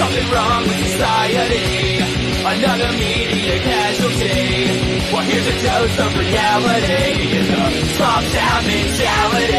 [0.00, 2.00] something wrong with society.
[2.40, 5.12] Another media casualty.
[5.12, 9.58] Well, here's a dose of reality in the small town mentality.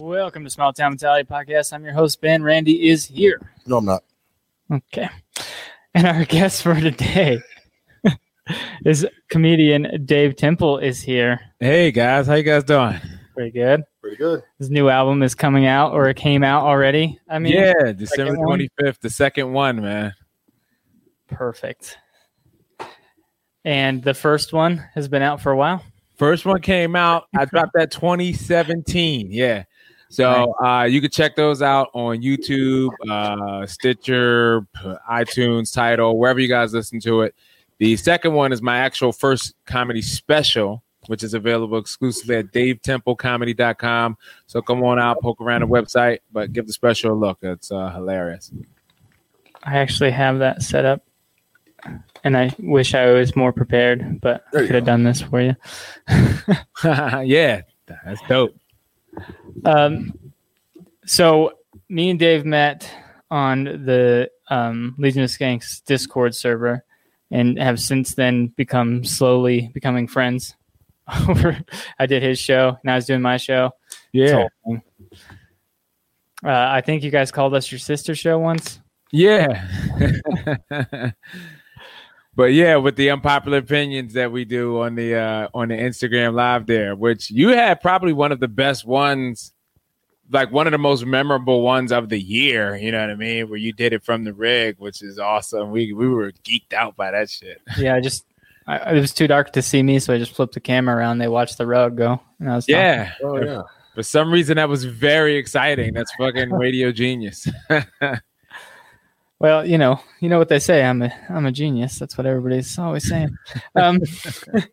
[0.00, 1.72] Welcome to Small Town Mentality Podcast.
[1.72, 2.44] I'm your host, Ben.
[2.44, 3.40] Randy is here.
[3.66, 4.04] No, I'm not.
[4.70, 5.08] Okay.
[5.92, 7.40] And our guest for today
[8.84, 11.40] is comedian Dave Temple is here.
[11.58, 13.00] Hey guys, how you guys doing?
[13.36, 13.84] Pretty good.
[14.00, 14.42] Pretty good.
[14.58, 17.20] His new album is coming out or it came out already.
[17.28, 18.46] I mean, yeah, December second one?
[18.46, 20.14] twenty fifth, the second one, man.
[21.28, 21.98] perfect.
[23.64, 25.82] And the first one has been out for a while.
[26.14, 27.24] First one came out.
[27.36, 29.30] I dropped that twenty seventeen.
[29.30, 29.64] Yeah.
[30.08, 34.64] So uh, you can check those out on YouTube, uh, Stitcher,
[35.10, 37.34] iTunes, Tidal, wherever you guys listen to it.
[37.78, 44.16] The second one is my actual first comedy special, which is available exclusively at davetemplecomedy.com.
[44.46, 47.38] So come on out, poke around the website, but give the special a look.
[47.42, 48.52] It's uh, hilarious.
[49.62, 51.02] I actually have that set up.
[52.24, 55.54] And I wish I was more prepared, but I could have done this for you.
[56.84, 58.56] yeah, that's dope.
[59.64, 60.12] Um,
[61.04, 61.52] so
[61.88, 62.90] me and Dave met
[63.30, 66.84] on the um, Legion of Skanks Discord server,
[67.30, 70.54] and have since then become slowly becoming friends.
[71.28, 71.58] Over,
[71.98, 73.72] I did his show, and I was doing my show.
[74.12, 74.46] Yeah.
[74.68, 74.78] Uh,
[76.44, 78.80] I think you guys called us your sister show once.
[79.12, 79.66] Yeah.
[82.36, 86.34] but yeah, with the unpopular opinions that we do on the uh on the Instagram
[86.34, 89.52] live there, which you had probably one of the best ones,
[90.30, 93.48] like one of the most memorable ones of the year, you know what I mean?
[93.48, 95.70] Where you did it from the rig, which is awesome.
[95.70, 97.62] We we were geeked out by that shit.
[97.78, 98.26] Yeah, I just
[98.66, 101.18] I, it was too dark to see me, so I just flipped the camera around.
[101.18, 102.80] They watched the rug go, and I was talking.
[102.80, 103.12] Yeah.
[103.22, 103.62] Oh yeah.
[103.94, 105.94] For some reason that was very exciting.
[105.94, 107.48] That's fucking radio genius.
[109.38, 110.82] Well, you know, you know what they say.
[110.82, 111.98] I'm a I'm a genius.
[111.98, 113.36] That's what everybody's always saying.
[113.74, 114.00] Um,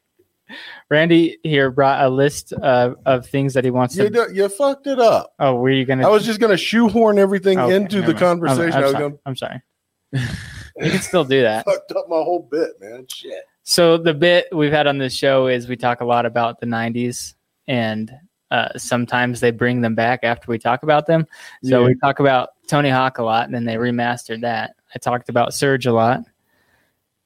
[0.90, 4.28] Randy here brought a list uh, of things that he wants You, to.
[4.28, 5.34] d- you fucked it up.
[5.40, 6.08] Oh, were you gonna?
[6.08, 8.20] I was just gonna shoehorn everything Okay, into the mind.
[8.20, 8.74] conversation.
[8.74, 9.20] I'm, I was I'm gonna sorry.
[9.26, 9.62] I'm sorry.
[10.80, 11.66] You can still do that.
[11.66, 13.06] fucked up my whole bit, man.
[13.10, 13.44] Shit.
[13.64, 16.66] So the bit we've had on this show is we talk a lot about the
[16.66, 17.34] '90s,
[17.68, 18.12] and
[18.52, 21.26] uh, sometimes they bring them back after we talk about them.
[21.64, 21.88] So Yeah.
[21.88, 24.76] we talk about Tony Hawk a lot, and then they remastered that.
[24.94, 26.20] I talked about Surge a lot.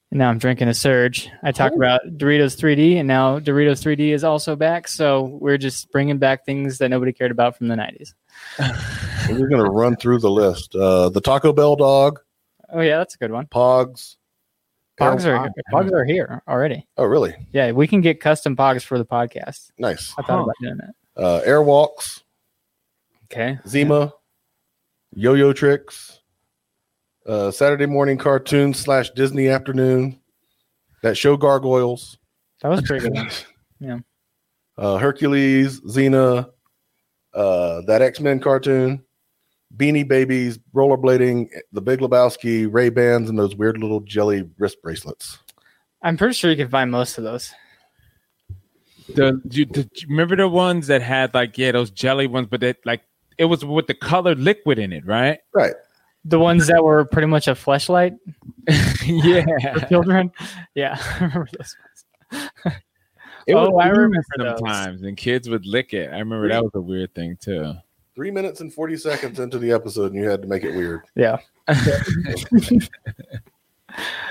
[0.09, 1.29] And now I'm drinking a Surge.
[1.43, 4.87] I talked about Doritos 3D, and now Doritos 3D is also back.
[4.87, 8.13] So we're just bringing back things that nobody cared about from the 90s.
[9.29, 10.73] We're gonna run through the list.
[10.75, 12.21] Uh, the Taco Bell dog,
[12.71, 13.47] Oh yeah, that's a good one.
[13.47, 14.15] Pogs.
[14.99, 16.87] Pogs Air- are Pogs are here already.
[16.97, 17.35] Oh, really?
[17.51, 19.71] Yeah, we can get custom Pogs for the podcast.
[19.77, 20.13] Nice.
[20.17, 20.43] I thought Huh.
[20.43, 21.21] about doing that.
[21.21, 22.23] Uh, Airwalks,
[23.25, 23.59] Okay.
[23.67, 24.13] Zima,
[25.13, 26.21] Yo-Yo Tricks,
[27.27, 30.19] uh, Saturday morning cartoon slash Disney afternoon,
[31.03, 32.17] that show Gargoyles,
[32.61, 33.33] That was a pretty good.
[33.79, 34.03] one.
[34.77, 36.49] uh, Hercules, Xena,
[37.33, 39.03] uh, that X Men cartoon,
[39.75, 45.39] Beanie Babies, rollerblading, The Big Lebowski, Ray Bans, and those weird little jelly wrist bracelets.
[46.01, 47.51] I'm pretty sure you can find most of those.
[49.15, 52.77] the, you, the remember the ones that had like yeah those jelly ones, but it
[52.85, 53.01] like
[53.37, 55.39] it was with the colored liquid in it, right?
[55.53, 55.73] Right.
[56.25, 58.17] The ones that were pretty much a fleshlight
[59.05, 60.31] yeah, for children.
[60.75, 61.75] Yeah, I remember those
[62.31, 62.51] ones.
[63.47, 64.59] it Oh, would I ooze remember those.
[64.59, 66.09] sometimes, and kids would lick it.
[66.11, 67.75] I remember that was a weird thing too.
[68.17, 71.01] Three minutes and 40 seconds into the episode, and you had to make it weird.
[71.15, 71.37] Yeah.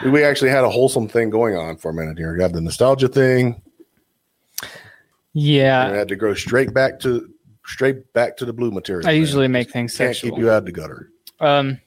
[0.04, 2.32] We actually had a wholesome thing going on for a minute here.
[2.32, 3.62] We got the nostalgia thing.
[5.32, 5.86] Yeah.
[5.86, 7.28] I had to go straight back to
[7.64, 9.08] straight back to the blue material.
[9.08, 9.20] I man.
[9.20, 10.36] usually make things can't sexual.
[10.36, 11.10] keep you out of the gutter.
[11.40, 11.80] Um,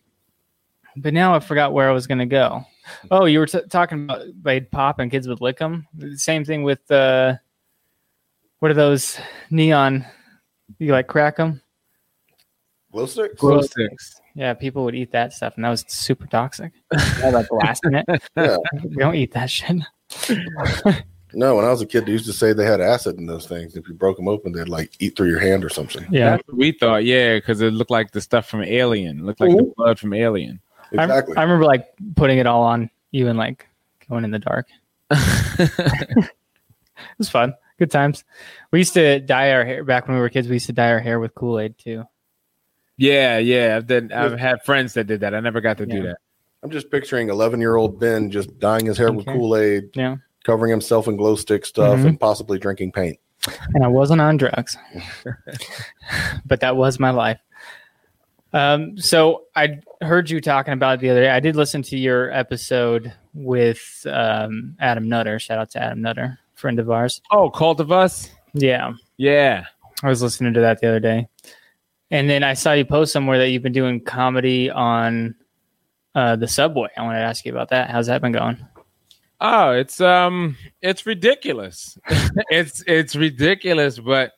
[0.98, 2.66] but now I forgot where I was going to go.
[3.12, 5.88] Oh, you were t- talking about they'd pop and kids would lick them.
[6.16, 7.36] Same thing with uh,
[8.60, 9.20] what are those
[9.52, 10.06] neon?
[10.80, 11.62] You like crack them?
[12.92, 13.40] Glow sticks?
[13.40, 14.20] Glow sticks.
[14.36, 16.72] Yeah, people would eat that stuff, and that was super toxic.
[16.94, 18.06] Had like blasting it.
[18.36, 18.58] Yeah.
[18.98, 19.82] Don't eat that shit.
[21.34, 23.46] No, when I was a kid, they used to say they had acid in those
[23.46, 23.76] things.
[23.76, 26.04] If you broke them open, they'd like eat through your hand or something.
[26.10, 29.20] Yeah, That's what we thought, yeah, because it looked like the stuff from Alien.
[29.20, 30.60] It looked like the blood from Alien.
[30.98, 31.38] I, Exactly.
[31.38, 31.86] I remember like
[32.16, 33.68] putting it all on you and like
[34.10, 34.68] going in the dark.
[37.00, 37.54] It was fun.
[37.78, 38.26] Good times.
[38.72, 40.48] We used to dye our hair back when we were kids.
[40.48, 42.04] We used to dye our hair with Kool Aid too.
[43.00, 43.76] Yeah, yeah.
[43.78, 45.34] I've, done, I've had friends that did that.
[45.34, 46.18] I never got to do that.
[46.62, 50.18] I'm just picturing 11 year old Ben just dyeing his hair with Kool Aid, Yeah,
[50.44, 52.08] covering himself in glow stick stuff, Mhm.
[52.08, 53.18] and possibly drinking paint.
[53.74, 54.76] and I wasn't on drugs,
[56.46, 57.40] but that was my life.
[58.52, 61.30] Um, so I heard you talking about it the other day.
[61.30, 65.40] I did listen to your episode with um, Adam Nutter.
[65.40, 67.22] Shout out to Adam Nutter, friend of ours.
[67.32, 68.30] Oh, Cult of Us.
[68.54, 69.66] Yeah, Yeah.
[70.02, 71.28] I was listening to that the other day,
[72.12, 75.36] and then I saw you post somewhere that you've been doing comedy on
[76.16, 76.90] uh, the subway.
[76.98, 77.90] I wanted to ask you about that.
[77.90, 78.58] How's that been going?
[79.42, 81.98] Oh, it's um, it's ridiculous.
[82.50, 84.34] it's it's ridiculous, but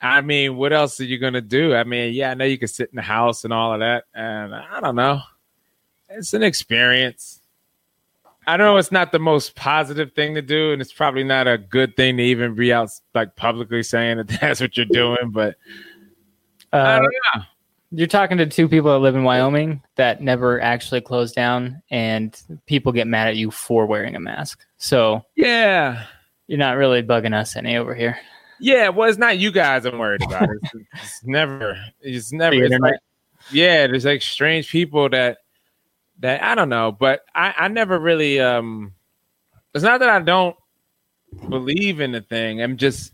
[0.00, 1.74] I mean, what else are you gonna do?
[1.74, 4.04] I mean, yeah, I know you can sit in the house and all of that,
[4.14, 5.20] and I don't know.
[6.08, 7.40] It's an experience.
[8.46, 11.56] I know it's not the most positive thing to do, and it's probably not a
[11.58, 15.30] good thing to even be out like publicly saying that that's what you're doing.
[15.30, 15.56] But
[16.74, 17.00] Uh,
[17.90, 22.40] you're talking to two people that live in Wyoming that never actually closed down, and
[22.66, 24.64] people get mad at you for wearing a mask.
[24.78, 26.04] So Yeah,
[26.48, 28.18] you're not really bugging us any over here.
[28.60, 28.88] yeah.
[28.88, 30.48] Well, it's not you guys I'm worried about.
[30.62, 31.78] It's, it's never.
[32.00, 32.56] It's never.
[32.64, 32.94] It's like,
[33.52, 35.38] yeah, there's like strange people that
[36.20, 38.92] that I don't know, but I I never really um.
[39.74, 40.56] It's not that I don't
[41.48, 42.62] believe in the thing.
[42.62, 43.12] I'm just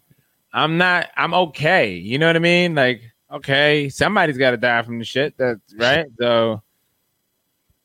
[0.52, 1.08] I'm not.
[1.16, 1.94] I'm okay.
[1.94, 2.74] You know what I mean?
[2.74, 5.34] Like okay, somebody's got to die from the shit.
[5.38, 6.06] That's right.
[6.18, 6.62] So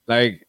[0.07, 0.42] like.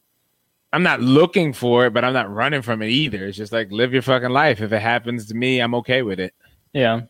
[0.73, 3.25] I'm not looking for it, but I'm not running from it either.
[3.25, 4.61] It's just like live your fucking life.
[4.61, 6.35] If it happens to me, I'm okay with it.
[6.75, 7.03] Yeah.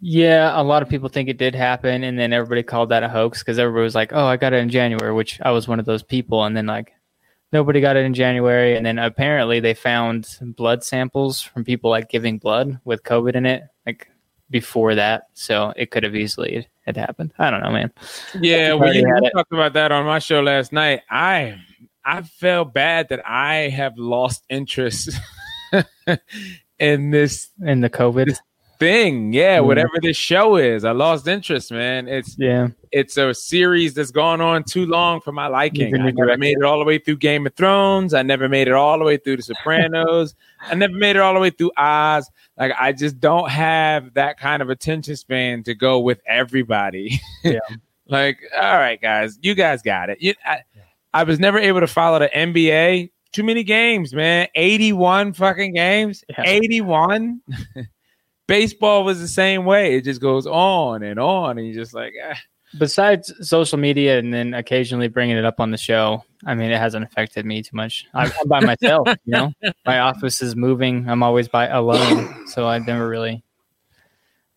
[0.00, 3.08] Yeah, a lot of people think it did happen, and then everybody called that a
[3.08, 5.78] hoax because everybody was like, "Oh, I got it in January," which I was one
[5.78, 6.92] of those people, and then like
[7.52, 10.26] nobody got it in January, and then apparently they found
[10.56, 14.08] blood samples from people like giving blood with COVID in it, like
[14.52, 17.32] before that, so it could have easily had happened.
[17.38, 17.90] I don't know, man.
[18.40, 19.02] Yeah, we,
[19.34, 21.02] talked about that on my show last night.
[21.10, 21.58] I
[22.04, 25.10] I felt bad that I have lost interest
[26.78, 28.36] in this In the COVID,
[28.82, 29.32] thing.
[29.32, 29.66] Yeah, Mhm.
[29.66, 32.08] whatever this show is, I lost interest, man.
[32.08, 35.94] It's yeah, it's a series that's gone on too long for my liking.
[35.94, 38.12] I never made it all the way through Game of Thrones.
[38.12, 40.34] I never made it all the way through The Sopranos.
[40.60, 42.28] I never made it all the way through Oz.
[42.58, 47.20] Like I just don't have that kind of attention span to go with everybody.
[47.44, 47.58] Yeah.
[48.08, 50.18] like, all right, guys, you guys got it.
[50.20, 50.58] You, I,
[51.14, 53.10] I was never able to follow the NBA.
[53.32, 54.48] Too many games, man.
[54.54, 56.22] Eighty-one fucking games.
[56.28, 56.42] Yeah.
[56.46, 57.40] Eighty-one.
[58.46, 59.96] Baseball was the same way.
[59.96, 62.34] It just goes on and on, and you're just like, eh.
[62.78, 66.78] besides social media and then occasionally bringing it up on the show, I mean, it
[66.78, 68.06] hasn't affected me too much.
[68.14, 69.52] I'm, I'm by myself, you know.
[69.86, 71.08] My office is moving.
[71.08, 73.42] I'm always by alone, so I've never really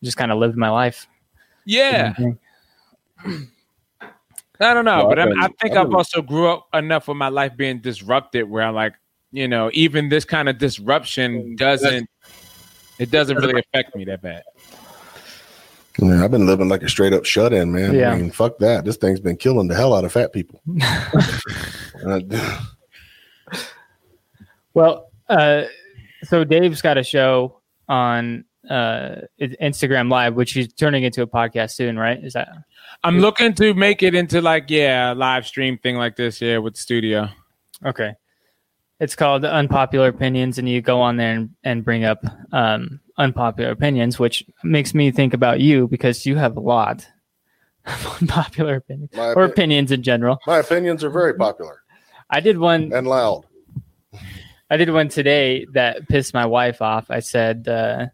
[0.02, 1.06] just kind of lived my life.
[1.64, 2.12] yeah.
[4.60, 7.08] I don't know, Well, but I've I'm, I think I've I've also grew up enough
[7.08, 8.94] with my life being disrupted, where I'm like,
[9.30, 12.08] you know, even this kind of disruption doesn't,
[12.98, 14.42] it doesn't really affect me that bad.
[15.98, 17.94] Man, I've been living like a straight up shut in, man.
[17.94, 18.12] Yeah.
[18.12, 18.84] I mean, fuck that.
[18.84, 20.60] This thing's been killing the hell out of fat people.
[24.76, 25.62] Well, uh,
[26.24, 31.70] so Dave's got a show on uh, Instagram Live, which he's turning into a podcast
[31.70, 32.22] soon, right?
[32.22, 32.50] Is that
[33.02, 36.58] I'm looking to make it into like, yeah, a live stream thing like this, yeah,
[36.58, 37.30] with the studio.
[37.86, 38.12] okay?
[38.98, 43.70] It's called Unpopular Opinions, and you go on there and, and bring up um, unpopular
[43.70, 47.06] opinions, which makes me think about you because you have a lot
[47.84, 50.38] of unpopular opinions my, or opi- opinions in general.
[50.46, 51.82] my opinions are very popular
[52.28, 52.92] I did one.
[52.92, 53.44] and loud.
[54.68, 57.06] I did one today that pissed my wife off.
[57.08, 58.06] I said, uh,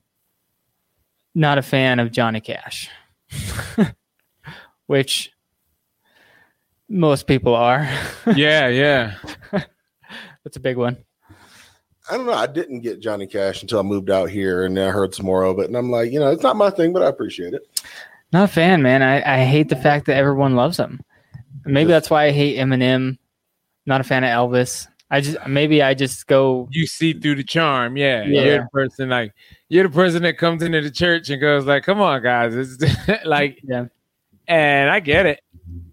[1.35, 2.91] not a fan of Johnny Cash,
[4.87, 5.31] which
[6.91, 7.89] most people are.
[8.37, 9.15] yeah, yeah.
[10.45, 10.97] That's a big one.
[12.11, 12.33] I don't know.
[12.33, 15.45] I didn't get Johnny Cash until I moved out here and I heard some more
[15.45, 15.67] of it.
[15.67, 17.63] And I'm like, you know, it's not my thing, but I appreciate it.
[18.33, 19.03] Not a fan, man.
[19.03, 21.01] I, I hate the fact that everyone loves him.
[21.65, 23.19] Maybe that's why I hate Eminem.
[23.87, 24.89] Not a fan of Elvis.
[25.11, 26.69] I just maybe I just go.
[26.71, 28.25] You see through the charm, yeah.
[28.25, 28.43] Yeah.
[28.43, 29.35] You're the person like
[29.69, 32.83] you're the person that comes into the church and goes like, "Come on, guys," it's
[33.27, 33.87] like Yeah,
[34.49, 35.41] And I get it.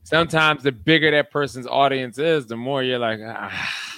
[0.04, 3.89] Sometimes the bigger that person's audience is, the more you're like, ah,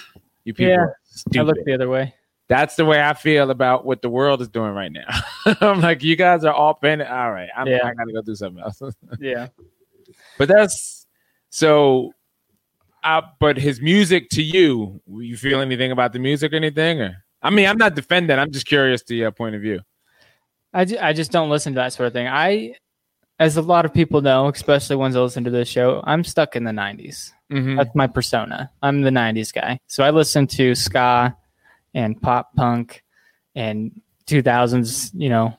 [0.44, 0.78] you people Yeah.
[0.78, 0.96] are
[1.36, 2.14] I look the other way.
[2.48, 5.06] That's the way I feel about what the world is doing right now.
[5.60, 7.00] I'm like, you guys are all paying.
[7.00, 7.78] All right, I'm, Yeah.
[7.86, 8.80] I gotta go do something else.
[9.20, 9.48] Yeah,
[10.38, 11.06] but that's
[11.50, 12.12] so.
[13.04, 17.00] Uh, but his music to you, you feel anything about the music or anything?
[17.00, 18.38] Or I mean, I'm not defending.
[18.38, 19.80] I'm just curious to your point of view.
[20.72, 22.28] I, ju- I just don't listen to that sort of thing.
[22.28, 22.76] I,
[23.42, 26.54] as a lot of people know, especially ones that listen to this show, I'm stuck
[26.54, 27.32] in the '90s.
[27.50, 27.76] Mhm.
[27.76, 28.70] That's my persona.
[28.82, 29.78] I'm the '90s guy.
[29.88, 31.36] So I listen to ska
[31.94, 33.02] and pop punk
[33.54, 35.54] and 2000s, you know,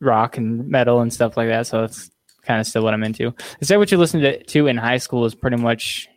[0.00, 1.66] rock and metal and stuff like that.
[1.66, 2.10] So it's
[2.42, 3.34] kind of still what I'm into.
[3.60, 5.24] Is that what you listened to, to in high school?
[5.24, 6.08] Is pretty much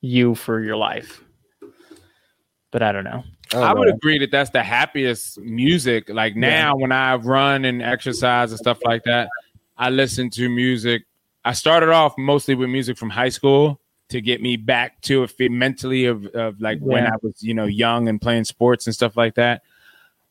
[0.00, 1.22] you for your life.
[2.70, 3.22] But I don't know.
[3.50, 3.94] don't I would know.
[3.94, 6.08] agree that that's the happiest music.
[6.08, 9.28] Like now, when I run and exercise and stuff like that,
[9.82, 11.02] I listen to music.
[11.44, 15.28] I started off mostly with music from high school to get me back to a
[15.28, 18.94] fit mentally of, of like when I was, you know, young and playing sports and
[18.94, 19.62] stuff like that.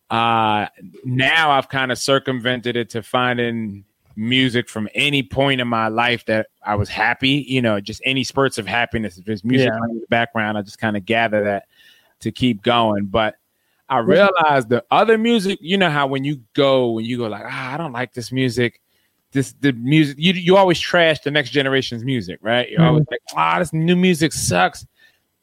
[0.10, 0.67] Uh,
[1.03, 3.84] now I've kind of circumvented it to finding
[4.15, 8.24] music from any point in my life that I was happy, you know, just any
[8.24, 9.17] spurts of happiness.
[9.17, 9.89] If there's music Yeah.
[9.89, 11.65] in the background, I just kind of gather that
[12.22, 13.08] to keep going.
[13.08, 13.36] But
[13.89, 17.43] I realized the other music, you know how when you go when you go like,
[17.46, 18.79] ah, I don't like this music.
[19.32, 22.70] This the music you you always trash the next generation's music, right?
[22.70, 24.86] You're always like, ah, this new music sucks.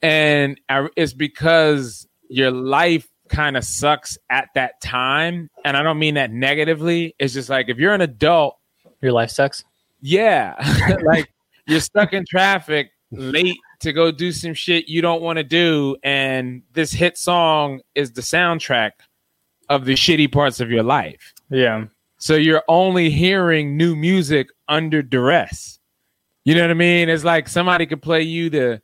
[0.03, 5.49] And I, it's because your life kind of sucks at that time.
[5.65, 7.15] And I don't mean that negatively.
[7.19, 8.59] It's just like if you're an adult
[9.01, 9.65] Your life sucks.
[10.01, 10.55] yeah.
[11.05, 11.33] like
[11.67, 15.97] you're stuck in traffic late to go do some shit you don't want to do.
[16.03, 18.93] And this hit song is the soundtrack
[19.69, 21.33] of the shitty parts of your life.
[21.51, 21.87] Yeah.
[22.19, 25.79] So you're only hearing new music under duress.
[26.45, 27.09] You know what I mean?
[27.09, 28.83] It's like somebody could play you the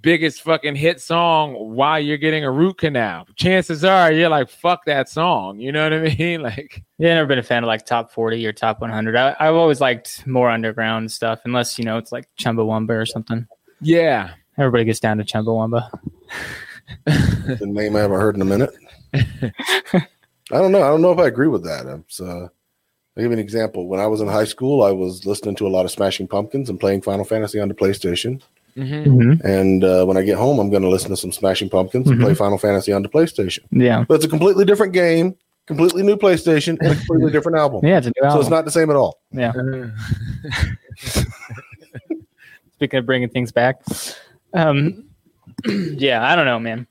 [0.00, 3.26] biggest fucking hit song while you're getting a root canal.
[3.36, 5.60] Chances are you're like, fuck that song.
[5.60, 6.42] You know what I mean?
[6.42, 9.16] Like, Yeah, I've never been a fan of like top 40 or top 100.
[9.16, 13.46] I, I've always liked more underground stuff, unless, you know, it's like Chumbawamba or something.
[13.80, 14.34] yeah.
[14.58, 15.88] Everybody gets down to Chumbawamba.
[17.06, 18.70] the name I haven't heard in a minute.
[19.14, 20.02] I
[20.50, 20.82] don't know.
[20.82, 21.86] I don't know if I agree with that.
[21.86, 22.50] I'm, so,
[23.16, 23.88] I'll give you an example.
[23.88, 26.70] When I was in high school, I was listening to a lot of Smashing Pumpkins
[26.70, 28.40] and playing Final Fantasy on the PlayStation.
[28.76, 29.38] Mhm.
[29.44, 32.18] And uh, when I get home, I'm going to listen to some Smashing Pumpkins and
[32.20, 33.58] play Final Fantasy on the PlayStation.
[33.70, 34.04] Yeah.
[34.08, 37.84] But it's a completely different game, completely new PlayStation, and a completely different album.
[37.84, 39.18] Yeah, it's a new So it's not the same at all.
[39.30, 39.52] yeah.
[42.74, 43.82] Speaking of bringing things back.
[44.54, 45.04] Um,
[45.66, 46.86] yeah, I don't know, man.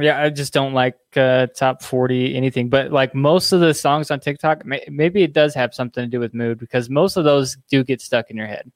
[0.00, 2.68] Yeah, I just don't like uh, top 40 anything.
[2.70, 6.08] But like most of the songs on TikTok, may- maybe it does have something to
[6.08, 8.70] do with mood because most of those do get stuck in your head.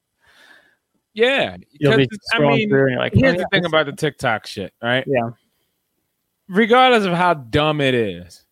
[1.14, 1.56] Yeah.
[1.70, 3.86] You'll be 'Cause, scrolling I mean, through and you're like, here's oh, the thing about
[3.86, 5.04] the TikTok shit, right?
[5.06, 5.30] Yeah.
[6.48, 8.44] Regardless of how dumb it is,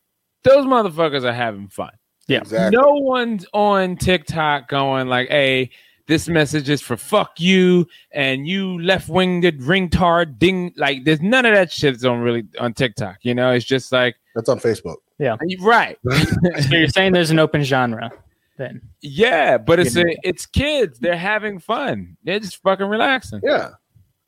[0.43, 1.91] those motherfuckers are having fun.
[2.27, 2.39] Yeah.
[2.39, 2.79] Exactly.
[2.79, 5.71] No one's on TikTok going like, "Hey,
[6.07, 11.47] this message is for fuck you and you left winged ringtard ding." Like, there's none
[11.47, 13.19] of that shit that's on really on TikTok.
[13.23, 14.97] You know, it's just like, That's on Facebook.
[15.19, 18.11] Yeah, right, So you're saying there's an open genre
[18.59, 18.81] then?
[19.01, 20.99] yeah, but it's a, it's kids.
[20.99, 22.17] They're having fun.
[22.25, 23.41] They're just fucking relaxing.
[23.45, 23.71] Yeah.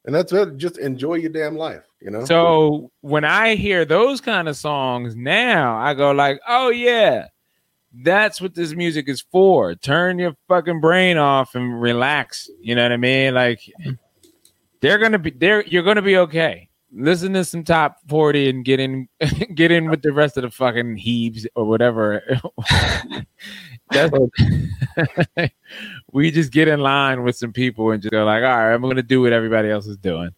[0.04, 0.56] And that's it.
[0.56, 2.25] Just enjoy your damn life, you know?
[2.25, 7.26] So when I hear those kind of songs now, I go like, "Oh yeah,
[8.02, 9.74] that's what this music is for.
[9.74, 13.34] Turn your fucking brain off and relax." You know what I mean?
[13.34, 13.60] Like
[14.80, 15.64] they're gonna be there.
[15.64, 16.68] You're gonna be okay.
[16.92, 19.08] Listen to some top forty and get in,
[19.54, 22.22] get in with the rest of the fucking heaves or whatever.
[23.90, 24.12] That's
[26.12, 28.82] we just get in line with some people and just go like, "All right, I'm
[28.82, 30.30] gonna do what everybody else is doing."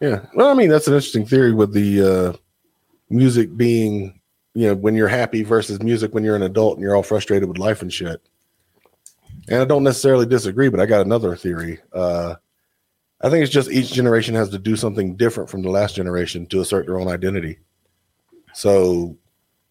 [0.00, 0.26] Yeah.
[0.34, 2.36] Well, I mean, that's an interesting theory with the uh,
[3.10, 4.17] music being,
[4.58, 7.48] you know, when you're happy versus music when you're an adult and you're all frustrated
[7.48, 8.20] with life and shit.
[9.48, 11.78] And I don't necessarily disagree, but I got another theory.
[11.92, 12.34] Uh,
[13.20, 16.44] I think it's just each generation has to do something different from the last generation
[16.46, 17.60] to assert their own identity.
[18.52, 19.16] So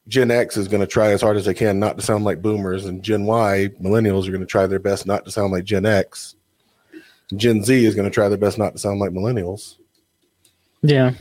[0.08, 2.42] Gen X is going to try as hard as they can not to sound like
[2.42, 5.66] boomers, and Gen Y, millennials, are going to try their best not to sound like
[5.66, 6.36] Gen X.
[7.36, 9.80] Gen Z is going to try their best not to sound like millennials.
[10.82, 11.12] Yeah.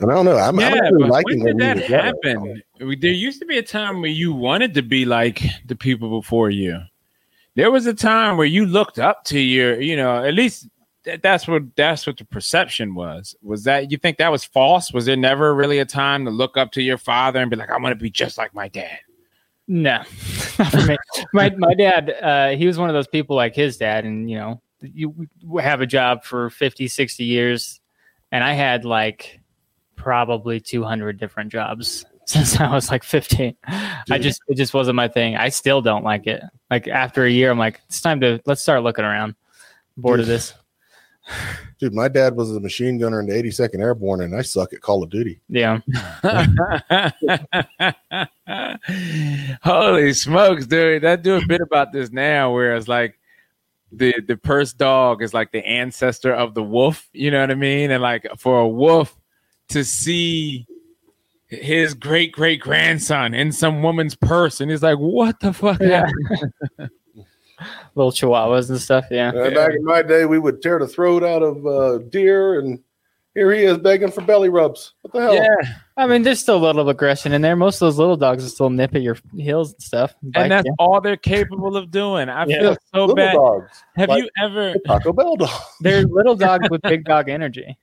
[0.00, 0.36] And I don't know.
[0.36, 2.04] I'm, I'm yeah, actually but liking when did that music better.
[2.04, 2.62] happen?
[2.78, 6.50] There used to be a time where you wanted to be like the people before
[6.50, 6.80] you.
[7.54, 10.68] There was a time where you looked up to your, you know, at least
[11.22, 13.34] that's what that's what the perception was.
[13.42, 14.92] Was that you think that was false?
[14.92, 17.70] Was there never really a time to look up to your father and be like,
[17.70, 18.98] I want to be just like my dad?
[19.68, 20.02] No,
[20.58, 20.96] not for me.
[21.32, 24.38] my my dad, uh, he was one of those people like his dad, and you
[24.38, 25.28] know, you
[25.60, 27.80] have a job for 50, 60 years,
[28.30, 29.40] and I had like
[29.96, 33.56] probably 200 different jobs since I was like 15.
[33.66, 35.36] I just it just wasn't my thing.
[35.36, 36.42] I still don't like it.
[36.70, 39.34] Like after a year, I'm like, it's time to let's start looking around.
[39.96, 40.54] Bored of this.
[41.78, 44.80] Dude, my dad was a machine gunner in the 82nd Airborne, and I suck at
[44.80, 45.40] Call of Duty.
[45.48, 45.80] Yeah,
[49.62, 51.02] Holy smokes, dude!
[51.02, 53.18] That do a bit about this now, where it's like
[53.90, 57.08] the the purse dog is like the ancestor of the wolf.
[57.12, 57.90] You know what I mean?
[57.90, 59.16] And like for a wolf
[59.72, 60.66] to see
[61.48, 66.06] his great great grandson in some woman's purse, and he's like, "What the fuck?" Yeah.
[66.06, 66.52] happened?"
[67.94, 69.04] little chihuahuas and stuff.
[69.10, 69.30] Yeah.
[69.30, 72.80] Uh, Back in my day, we would tear the throat out of uh, deer, and
[73.34, 74.94] here he is begging for belly rubs.
[75.02, 75.34] What the hell?
[75.34, 75.46] Yeah,
[75.96, 77.54] I mean, there's still a little aggression in there.
[77.56, 80.14] Most of those little dogs will still nip at your heels and stuff.
[80.22, 80.74] Bite and that's you.
[80.78, 82.28] all they're capable of doing.
[82.28, 82.60] I Yeah.
[82.60, 83.32] feel so Little bad.
[83.34, 83.82] dogs.
[83.96, 84.74] Have like you ever?
[84.86, 85.50] Taco Bell dog.
[85.80, 87.78] they're little dogs with big dog energy.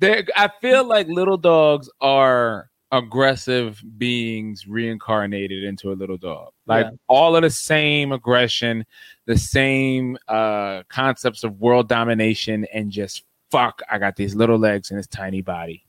[0.00, 6.52] They're, I feel like little dogs are aggressive beings reincarnated into a little dog.
[6.66, 6.92] Like Yeah.
[7.08, 8.84] all of the same aggression,
[9.26, 13.80] the same uh concepts of world domination, and just fuck.
[13.90, 15.84] I got these little legs and this tiny body.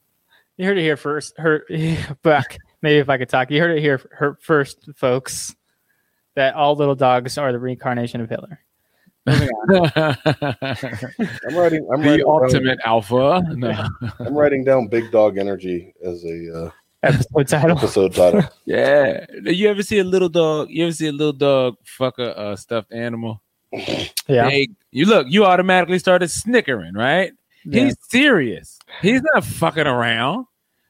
[0.58, 1.36] You heard it here first.
[1.40, 1.66] Her
[2.24, 2.58] back.
[2.84, 5.56] Maybe if I could talk, you heard it here her first, folks.
[6.36, 8.60] That all little dogs are the reincarnation of Hitler.
[9.26, 10.18] The
[11.48, 11.88] I'm writing.
[11.94, 13.42] I'm writing, ultimate alpha.
[13.56, 13.88] No.
[14.20, 16.72] I'm writing down big dog energy as a uh,
[17.04, 17.78] Episode title.
[17.78, 18.44] episode title.
[18.66, 19.26] Yeah.
[19.44, 20.70] You ever see a little dog?
[20.70, 23.42] You ever see a little dog fuck a, uh stuffed animal?
[24.28, 24.50] Yeah.
[24.50, 27.32] They- you look, you automatically started snickering, right?
[27.66, 27.86] yeah.
[27.86, 28.78] He's serious.
[29.02, 30.46] He's not fucking around.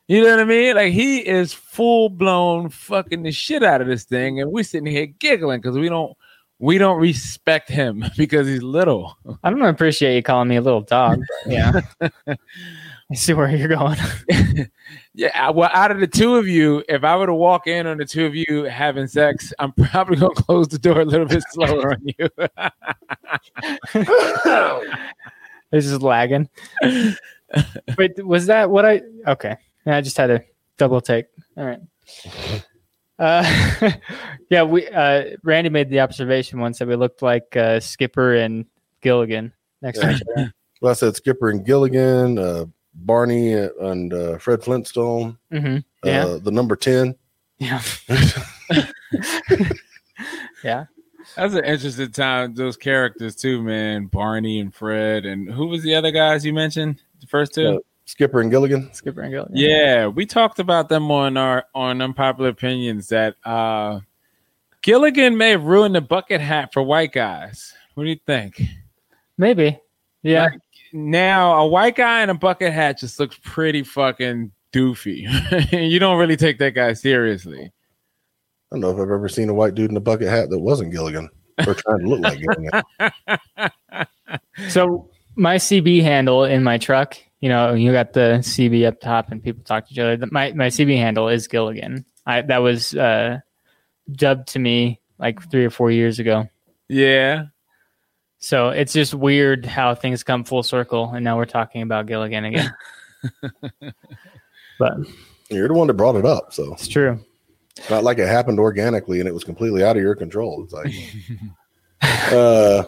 [0.08, 0.76] You know what I mean?
[0.76, 4.92] Like he is full blown fucking the shit out of this thing, and we're sitting
[4.92, 6.18] here giggling because we don't
[6.62, 9.18] we don't respect him because he's little.
[9.44, 11.22] I don't appreciate you calling me a little dog.
[11.48, 11.82] Yeah.
[12.30, 13.98] I see where you're going.
[15.14, 17.98] Yeah, well, out of the two of you, if I were to walk in on
[17.98, 21.44] the two of you having sex, I'm probably gonna close the door a little bit
[21.50, 22.30] slower on you.
[25.70, 26.48] this is lagging.
[27.98, 29.02] Wait, was that what I?
[29.28, 30.42] Okay, Yeah, I just had a
[30.78, 31.26] double take.
[31.58, 31.82] All right.
[33.22, 33.92] Uh,
[34.50, 38.66] yeah, we uh, Randy made the observation once that we looked like uh, Skipper and
[39.02, 40.54] Gilligan next to each other.
[40.82, 45.38] Well, I said Skipper and Gilligan, uh, Barney and uh, Fred Flintstone.
[45.54, 45.76] Mm-hmm.
[45.76, 46.38] Uh, Yeah.
[46.42, 47.14] the number ten.
[47.60, 47.84] Yeah.
[50.64, 50.86] yeah.
[51.36, 52.56] That's an interesting time.
[52.56, 54.08] Those characters too, man.
[54.08, 57.00] Barney and Fred, and who was the other guys you mentioned?
[57.20, 57.84] The first two.
[58.12, 58.94] Skipper and Gilligan.
[58.94, 59.56] Skipper and Gilligan.
[59.56, 64.02] Yeah, we talked about them on our on unpopular opinions that uh
[64.82, 67.74] Gilligan may have ruined the bucket hat for white guys.
[67.94, 68.62] What do you think?
[69.38, 69.80] Maybe.
[70.24, 70.44] Yeah.
[70.44, 70.60] Like,
[70.92, 75.72] now a white guy in a bucket hat just looks pretty fucking doofy.
[75.92, 77.64] you don't really take that guy seriously.
[77.64, 80.60] I don't know if I've ever seen a white dude in a bucket hat that
[80.60, 81.30] wasn't Gilligan
[81.66, 82.82] or trying to look like Gilligan.
[84.70, 89.32] So my CB handle in my truck, you know, you got the CB up top,
[89.32, 90.26] and people talk to each other.
[90.32, 92.06] My my CB handle is Gilligan.
[92.26, 93.40] I that was uh,
[94.12, 96.48] dubbed to me like three or four years ago.
[96.88, 97.46] yeah.
[98.44, 102.44] So it's just weird how things come full circle, and now we're talking about Gilligan
[102.46, 102.74] again.
[104.80, 104.94] but
[105.52, 107.24] You're the one that brought it up, so it's true.
[107.92, 110.64] not like it happened organically and it was completely out of your control.
[110.64, 110.92] It's like,
[112.34, 112.84] uh,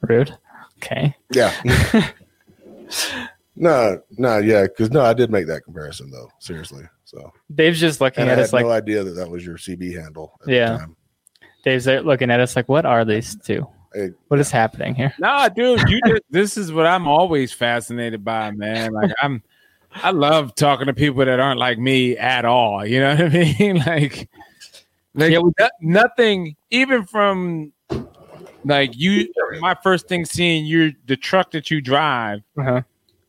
[0.00, 0.34] Rude.
[0.78, 1.14] Okay.
[1.30, 1.52] yeah.
[3.60, 6.28] no, no, yeah, because no, I did make that comparison though.
[6.40, 9.30] Seriously, so Dave's just looking and I at had us like no idea that that
[9.30, 10.32] was your CB handle.
[10.42, 10.72] At Yeah.
[10.72, 10.96] the time.
[11.62, 13.66] Dave's looking at us like, what are these two?
[13.92, 15.12] Hey, What is happening here?
[15.18, 18.92] Nah, dude, you just, this is what I'm always fascinated by, man.
[18.92, 19.42] Like I'm
[19.92, 22.86] I love talking to people that aren't like me at all.
[22.86, 23.76] You know what I mean?
[23.78, 24.28] Like
[25.14, 27.72] like Yeah, we- no- nothing even from
[28.64, 29.26] like you
[29.60, 32.82] my first thing seeing you the truck that you drive, Uh-huh.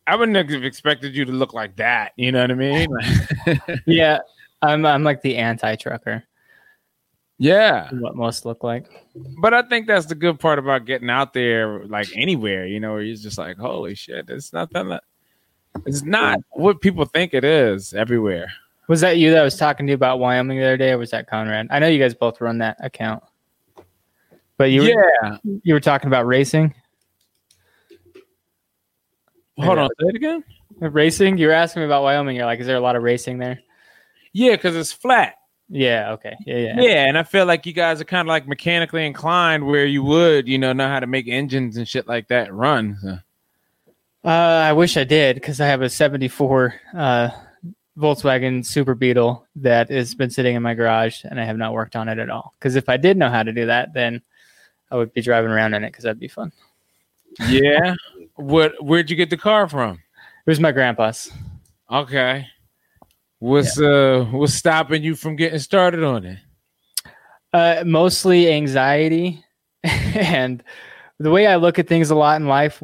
[0.07, 2.13] I wouldn't have expected you to look like that.
[2.15, 2.89] You know what I mean?
[3.85, 4.19] Yeah,
[4.61, 6.23] I'm I'm like the anti trucker.
[7.37, 7.89] yeah.
[7.91, 8.87] What most look like.
[9.41, 12.93] But I think that's the good part about getting out there, like anywhere, you know,
[12.93, 15.03] where you're just like, holy shit, it's not that.
[15.85, 18.51] It's not what people think it is everywhere.
[18.87, 20.97] Was that you that I was talking to you about Wyoming the other day, or
[20.97, 21.67] was that Conrad?
[21.69, 23.23] I know you guys both run that account,
[24.57, 24.89] but you were,
[25.23, 25.37] yeah.
[25.63, 26.75] you were talking about racing.
[29.59, 30.43] Hold on, say it again.
[30.79, 31.37] Racing?
[31.37, 32.35] You were asking me about Wyoming.
[32.35, 33.59] You're like, is there a lot of racing there?
[34.33, 35.35] Yeah, because it's flat.
[35.69, 36.13] Yeah.
[36.13, 36.35] Okay.
[36.45, 36.57] Yeah.
[36.57, 36.81] Yeah.
[36.81, 37.05] Yeah.
[37.07, 40.47] and I feel like you guys are kind of like mechanically inclined, where you would,
[40.47, 42.97] you know, know how to make engines and shit like that run.
[43.01, 43.17] So.
[44.23, 47.29] Uh, I wish I did because I have a '74 uh,
[47.97, 51.95] Volkswagen Super Beetle that has been sitting in my garage, and I have not worked
[51.95, 52.53] on it at all.
[52.59, 54.21] Because if I did know how to do that, then
[54.91, 56.51] I would be driving around in it because that'd be fun.
[57.47, 57.95] Yeah.
[58.41, 58.73] what?
[58.83, 59.93] Where'd you get the car from?
[59.93, 61.31] It was my grandpa's.
[61.91, 62.47] Okay.
[63.39, 66.37] What's uh what's stopping you from getting started on it?
[67.53, 69.43] Uh, mostly anxiety,
[69.83, 70.63] and
[71.19, 72.81] the way I look at things a lot in life,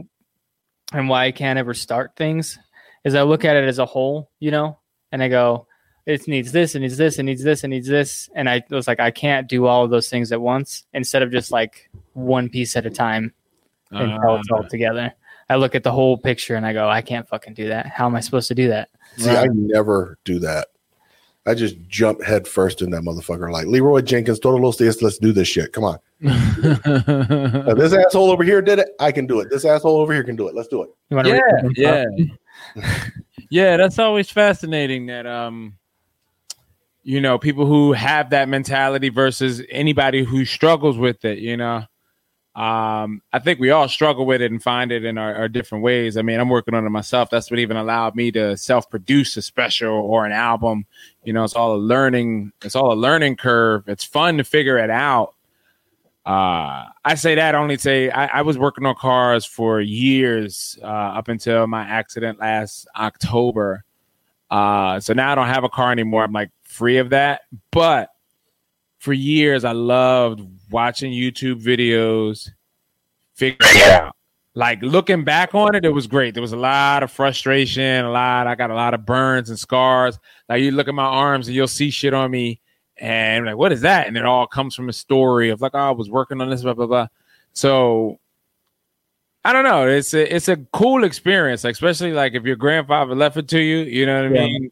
[0.92, 2.60] and why I can't ever start things,
[3.06, 4.78] is I look at it as a whole, you know,
[5.12, 5.68] and I go,
[6.06, 8.88] it needs this, it needs this, it needs this, it needs this, and I was
[8.88, 10.84] like, I can't do all of those things at once.
[10.92, 13.34] Instead of just like one piece at a time
[13.92, 15.14] until it's all Uh, together.
[15.50, 17.88] I look at the whole picture and I go, I can't fucking do that.
[17.88, 18.90] How am I supposed to do that?
[19.18, 20.68] See, I never do that.
[21.48, 23.50] I just jump head first in that motherfucker.
[23.50, 25.72] Like Leeroy Jenkins, total los días, let's do this shit.
[25.72, 26.00] Come on.
[27.78, 28.90] This asshole over here did it.
[29.00, 29.50] I can do it.
[29.50, 30.56] This asshole over here can do it.
[30.56, 30.90] Let's do it.
[31.10, 31.42] You want to
[31.76, 32.04] yeah,
[32.76, 32.84] yeah,
[33.50, 33.78] yeah.
[33.78, 35.06] That's always fascinating.
[35.06, 35.78] That um,
[37.04, 41.38] you know, people who have that mentality versus anybody who struggles with it.
[41.38, 41.86] You know,
[42.58, 45.84] um, I think we all struggle with it and find it in our, our different
[45.84, 46.18] ways.
[46.18, 47.30] I mean, I'm working on it myself.
[47.30, 50.88] That's what even allowed me to self-produce a special or an album.
[51.24, 52.54] You know, it's all a learning.
[52.64, 53.84] It's all a learning curve.
[53.88, 55.36] It's fun to figure it out.
[56.26, 60.80] Uh, I say that only to say I, I was working on cars for years
[60.82, 63.84] uh, up until my accident last October.
[64.50, 66.24] Uh, so now I don't have a car anymore.
[66.24, 67.42] I'm like free of that.
[67.70, 68.10] But
[69.08, 72.50] for years, I loved watching YouTube videos,
[73.36, 74.14] figuring it out.
[74.54, 76.34] Like looking back on it, it was great.
[76.34, 78.48] There was a lot of frustration, a lot.
[78.48, 80.20] I got a lot of burns and scars.
[80.50, 82.60] Like you look at my arms and you'll see shit on me,
[82.98, 84.08] and I'm like, what is that?
[84.08, 86.64] And it all comes from a story of like, oh, I was working on this,
[86.64, 87.08] blah blah blah.
[87.54, 88.20] So
[89.46, 89.88] I don't know.
[89.88, 93.60] It's a it's a cool experience, like, especially like if your grandfather left it to
[93.60, 93.78] you.
[93.78, 94.48] You know what I Yeah.
[94.48, 94.70] mean?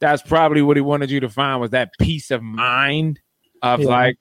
[0.00, 3.20] That's probably what he wanted you to find was that peace of mind
[3.62, 3.86] of Yeah.
[3.86, 4.18] like,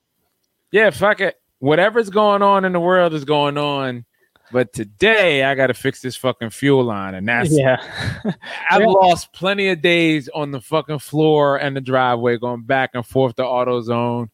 [0.71, 1.35] yeah, fuck it.
[1.59, 4.05] Whatever's going on in the world is going on.
[4.51, 7.77] But today I got to fix this fucking fuel line, and that's Yeah.
[8.69, 8.87] I've Yeah.
[8.87, 13.35] lost plenty of days on the fucking floor and the driveway, going back and forth
[13.37, 14.29] to AutoZone,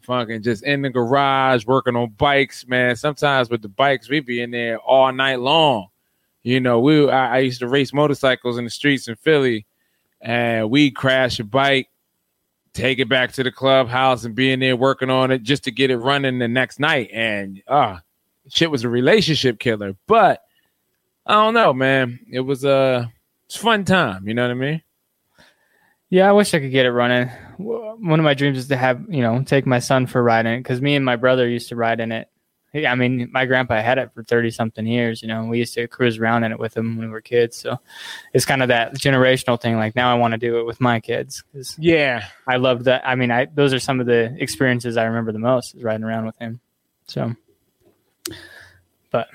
[0.00, 2.96] fucking just in the garage working on bikes, man.
[2.96, 5.88] Sometimes with the bikes, we'd be in there all night long.
[6.42, 9.66] You know, we I, I used to race motorcycles in the streets in Philly,
[10.22, 11.90] and we crash a bike,
[12.72, 15.90] take it back to the clubhouse, and being there working on it just to get
[15.90, 17.10] it running the next night.
[17.12, 18.02] And ah,
[18.48, 20.42] shit was a relationship killer, but.
[21.30, 22.20] I don't know, man.
[22.32, 23.12] It was a
[23.50, 24.26] fun time.
[24.26, 24.82] You know what I mean?
[26.08, 27.28] Yeah, I wish I could get it running.
[27.58, 30.60] One of my dreams is to have, you know, take my son for in it
[30.60, 32.30] because me and my brother used to ride in it.
[32.74, 35.72] I mean, my grandpa had it for 30 something years, you know, and we used
[35.74, 37.56] to cruise around in it with him when we were kids.
[37.56, 37.78] So
[38.34, 39.76] it's kind of that generational thing.
[39.76, 41.44] Like now I want to do it with my kids
[41.78, 42.26] Yeah.
[42.46, 43.02] I loved that.
[43.06, 46.04] I mean, I, those are some of the experiences I remember the most is riding
[46.04, 46.60] around with him.
[47.06, 47.34] So,
[49.10, 49.28] but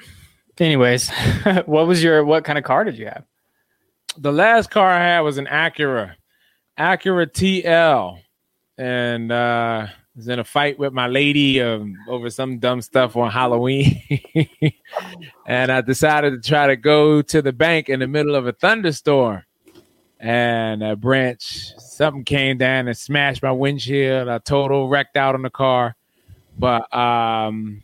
[0.59, 1.09] anyways,
[1.65, 3.25] what was your, what kind of car did you have?
[4.15, 6.13] The last car I had was an Acura,
[6.77, 8.19] Acura TL,
[8.77, 13.31] and uh, was in a fight with my lady um, over some dumb stuff on
[13.31, 14.01] Halloween,
[15.47, 18.53] and I decided to try to go to the bank in the middle of a
[18.53, 19.43] thunderstorm.
[20.19, 24.29] And a branch, something came down and smashed my windshield.
[24.29, 25.97] I total wrecked out on the car,
[26.57, 27.83] but um,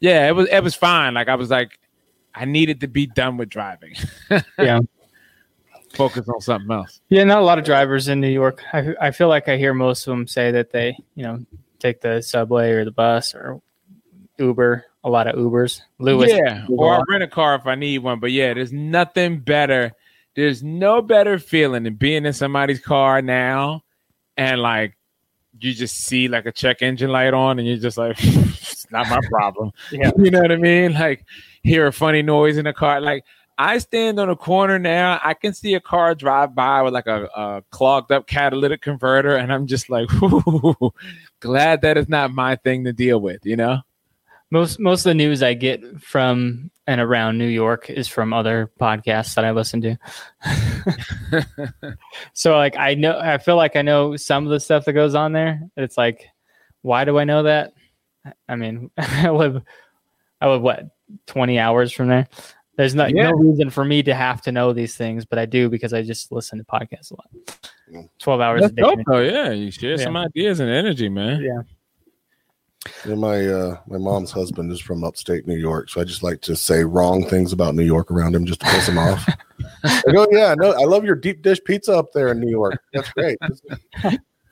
[0.00, 1.14] yeah, it was it was fine.
[1.14, 1.78] Like I was like,
[2.34, 3.94] I needed to be done with driving.
[4.58, 4.80] Yeah.
[5.90, 7.00] Focus on something else.
[7.08, 8.62] Yeah, not a lot of drivers in New York.
[8.72, 11.44] I I feel like I hear most of them say that they, you know,
[11.78, 13.60] take the subway or the bus or
[14.38, 14.84] Uber.
[15.02, 15.80] A lot of Ubers.
[15.98, 16.30] Lewis.
[16.30, 18.20] yeah, or I'll rent a car if I need one.
[18.20, 19.92] But yeah, there's nothing better.
[20.34, 23.82] There's no better feeling than being in somebody's car now
[24.36, 24.96] and like
[25.60, 29.08] you just see like a check engine light on and you're just like, it's not
[29.08, 29.72] my problem.
[29.90, 30.10] Yeah.
[30.18, 30.94] You know what I mean?
[30.94, 31.24] Like
[31.62, 33.00] hear a funny noise in the car.
[33.00, 33.24] Like
[33.60, 35.20] I stand on a corner now.
[35.22, 39.36] I can see a car drive by with like a, a clogged up catalytic converter,
[39.36, 40.94] and I'm just like, "Whew,
[41.40, 43.44] glad that is not my thing to deal with.
[43.44, 43.80] You know?
[44.50, 48.72] Most most of the news I get from and around New York is from other
[48.80, 49.98] podcasts that I listen to.
[52.32, 55.14] so like I know I feel like I know some of the stuff that goes
[55.14, 55.68] on there.
[55.76, 56.24] It's like,
[56.80, 57.74] why do I know that?
[58.48, 59.60] I mean, I live
[60.40, 60.86] I live what,
[61.26, 62.26] twenty hours from there.
[62.80, 63.24] There's not, Yeah.
[63.30, 66.00] no reason for me to have to know these things, but I do because I
[66.00, 68.08] just listen to podcasts a lot.
[68.18, 68.82] Twelve hours That's a day.
[68.82, 69.20] dope, though.
[69.20, 70.04] Yeah, you share Yeah.
[70.04, 71.42] some ideas and energy, man.
[71.42, 71.60] Yeah.
[73.04, 76.40] And my uh, my mom's husband is from upstate New York, so I just like
[76.40, 79.28] to say wrong things about New York around him just to piss him off.
[79.84, 82.80] I go, yeah, no, I love your deep dish pizza up there in New York.
[82.94, 83.36] That's great.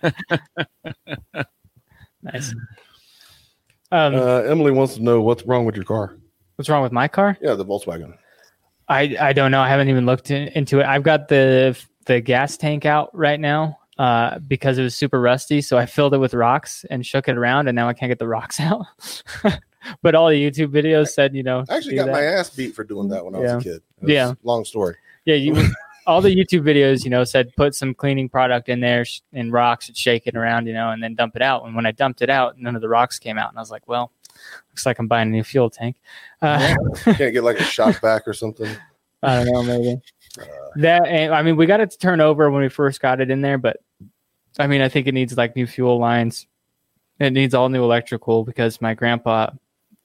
[2.23, 2.53] Nice.
[3.93, 6.19] Um, Uh, Emily wants to know what's wrong with your car.
[6.59, 7.39] What's wrong with my car?
[7.41, 8.15] Yeah, the Volkswagen.
[8.89, 9.61] I I don't know.
[9.61, 10.87] I haven't even looked in, into it.
[10.87, 15.61] I've got the the gas tank out right now uh, because it was super rusty.
[15.61, 18.19] So I filled it with rocks and shook it around, and now I can't get
[18.19, 18.87] the rocks out.
[20.03, 22.13] but all the YouTube videos said, you know, I actually got that.
[22.13, 23.83] my ass beat for doing that when I was a kid.
[24.01, 24.35] Was Yeah.
[24.43, 24.97] long story.
[25.25, 25.35] yeah.
[25.37, 25.55] You
[26.07, 29.53] all the YouTube videos, you know, said put some cleaning product in there sh- and
[29.53, 31.67] rocks and shake it around, you know, and then dump it out.
[31.67, 33.71] And when I dumped it out, none of the rocks came out, and I was
[33.71, 34.11] like, well,
[34.71, 35.97] looks like I'm buying a new fuel tank.
[36.43, 38.71] Uh, Can't get like a shot back or something.
[39.23, 40.01] I don't know, maybe
[40.77, 41.33] that.
[41.33, 43.59] I mean, we got it to turn over when we first got it in there,
[43.59, 43.79] but
[44.59, 46.47] I mean, I think it needs like new fuel lines.
[47.19, 49.51] It needs all new electrical because my grandpa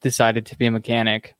[0.00, 1.34] decided to be a mechanic,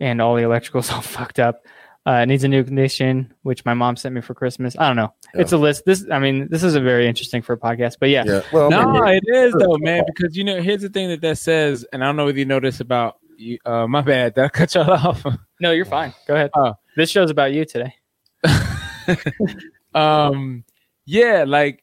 [0.00, 1.64] and all the electrical's all fucked up.
[2.06, 4.76] Uh, it needs a new ignition, which my mom sent me for Christmas.
[4.78, 5.12] I don't know.
[5.36, 5.42] Yeah.
[5.42, 5.84] It's a list.
[5.84, 8.42] This, I mean, this isn't very interesting for a podcast, but yeah, Yeah.
[8.52, 10.04] Well, No, maybe- it is though, man.
[10.06, 12.44] Because you know, here's the thing that that says, and I don't know whether you
[12.44, 13.58] notice about you.
[13.64, 15.24] Uh, my bad, that I cut y'all off.
[15.60, 16.12] no, you're fine.
[16.26, 16.50] Go ahead.
[16.54, 16.74] Oh.
[16.96, 17.94] This show's about you today.
[19.94, 20.64] um,
[21.04, 21.82] yeah, like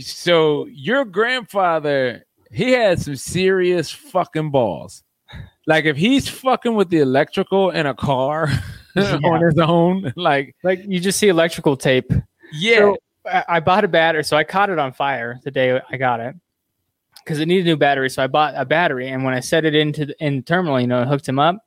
[0.00, 5.02] so, your grandfather, he had some serious fucking balls.
[5.66, 8.48] Like if he's fucking with the electrical in a car
[8.96, 12.10] on his own, like Like you just see electrical tape
[12.52, 15.80] yeah, So I I bought a battery, so I caught it on fire the day
[15.90, 16.34] I got it
[17.24, 18.10] because it needed a new battery.
[18.10, 20.80] So I bought a battery, and when I set it into the, in the terminal,
[20.80, 21.64] you know, and hooked him up,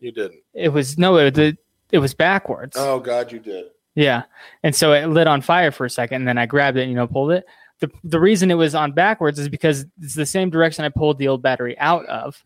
[0.00, 0.42] you didn't.
[0.52, 1.58] it was no, it, it,
[1.92, 2.76] it was backwards.
[2.78, 3.66] Oh God, you did.
[3.94, 4.24] Yeah,
[4.62, 6.90] and so it lit on fire for a second, and then I grabbed it, and,
[6.90, 7.44] you know, pulled it.
[7.78, 11.18] the The reason it was on backwards is because it's the same direction I pulled
[11.18, 12.44] the old battery out of,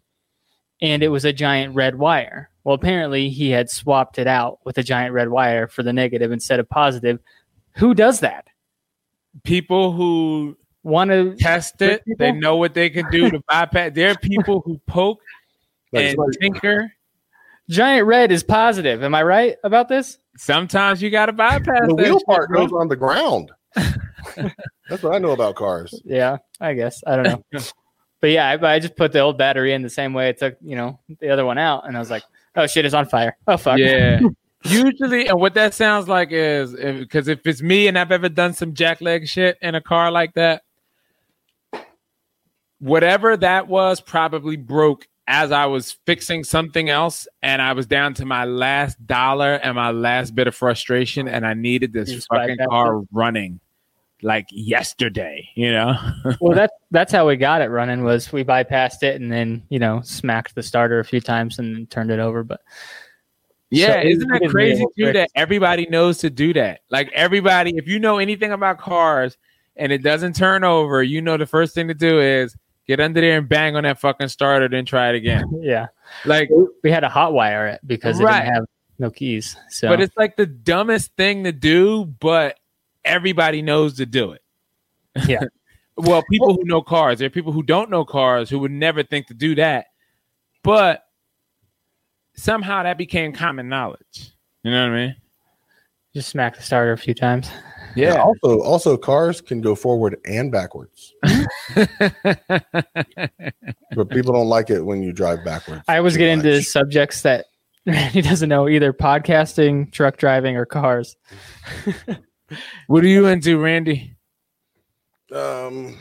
[0.83, 2.51] and it was a giant red wire.
[2.65, 6.33] Well, apparently he had swapped it out with a giant red wire for the negative
[6.33, 7.19] instead of positive.
[7.79, 8.45] Who does that?
[9.45, 12.17] people who Want to test it, people?
[12.19, 13.93] they know what they can do to bypass.
[13.95, 15.21] There are people who poke
[15.93, 16.93] and like- tinker.
[17.69, 19.03] Giant red is positive.
[19.03, 20.19] Am I right about this?
[20.39, 22.65] Sometimes you got to bypass the wheel part bro.
[22.67, 23.51] goes on the ground.
[23.77, 26.01] That's what I know about cars.
[26.07, 27.03] Yeah, I guess.
[27.07, 27.61] I don't know.
[28.23, 30.57] but yeah, I, I just put the old battery in the same way it took,
[30.63, 31.87] you know, the other one out.
[31.87, 32.23] And I was like,
[32.57, 33.37] oh shit, it's on fire.
[33.47, 33.77] Oh, fuck.
[33.79, 34.21] Yeah.
[34.65, 38.53] Usually, and what that sounds like is because if, it's me and I've ever done
[38.55, 40.63] some jackleg shit in a car like that,
[42.81, 48.15] whatever that was probably broke as I was fixing something else, and I was down
[48.15, 52.57] to my last dollar and my last bit of frustration, and I needed this fucking
[52.69, 53.61] car running
[54.23, 55.95] like yesterday, you know?
[56.41, 59.79] well, that, that's how we got it running was we bypassed it and then, you
[59.79, 62.43] know, smacked the starter a few times and then turned it over.
[62.43, 62.61] But
[63.71, 66.81] Yeah, So- isn't that crazy too that everybody knows to do that?
[66.91, 69.37] Like everybody, if you know anything about cars
[69.77, 73.21] and it doesn't turn over, you know the first thing to do is get under
[73.21, 75.45] there and bang on that fucking starter, then try it again.
[75.61, 75.87] yeah,
[76.25, 76.49] Like,
[76.83, 78.41] we had to hot wire it because it Right.
[78.41, 78.65] didn't have
[78.99, 79.57] no keys.
[79.69, 82.59] So, but it's like the dumbest thing to do, but
[83.05, 84.41] everybody knows to do it.
[85.27, 85.45] Yeah.
[85.99, 89.03] well, people who know cars, there are people who don't know cars who would never
[89.03, 89.87] think to do that,
[90.63, 91.03] but
[92.39, 94.33] somehow that became common knowledge.
[94.63, 95.17] You know what I mean?
[96.15, 97.51] just smack the starter a few times.
[97.95, 98.21] Yeah.
[98.21, 101.91] Also, also cars can go forward and backwards, but
[104.11, 105.83] people don't like it when you drive backwards.
[105.89, 107.47] I always too get into subjects that
[107.87, 111.17] Randy doesn't know either podcasting, truck driving, or cars.
[112.87, 114.17] what are you into, Randy?
[115.33, 115.99] Um,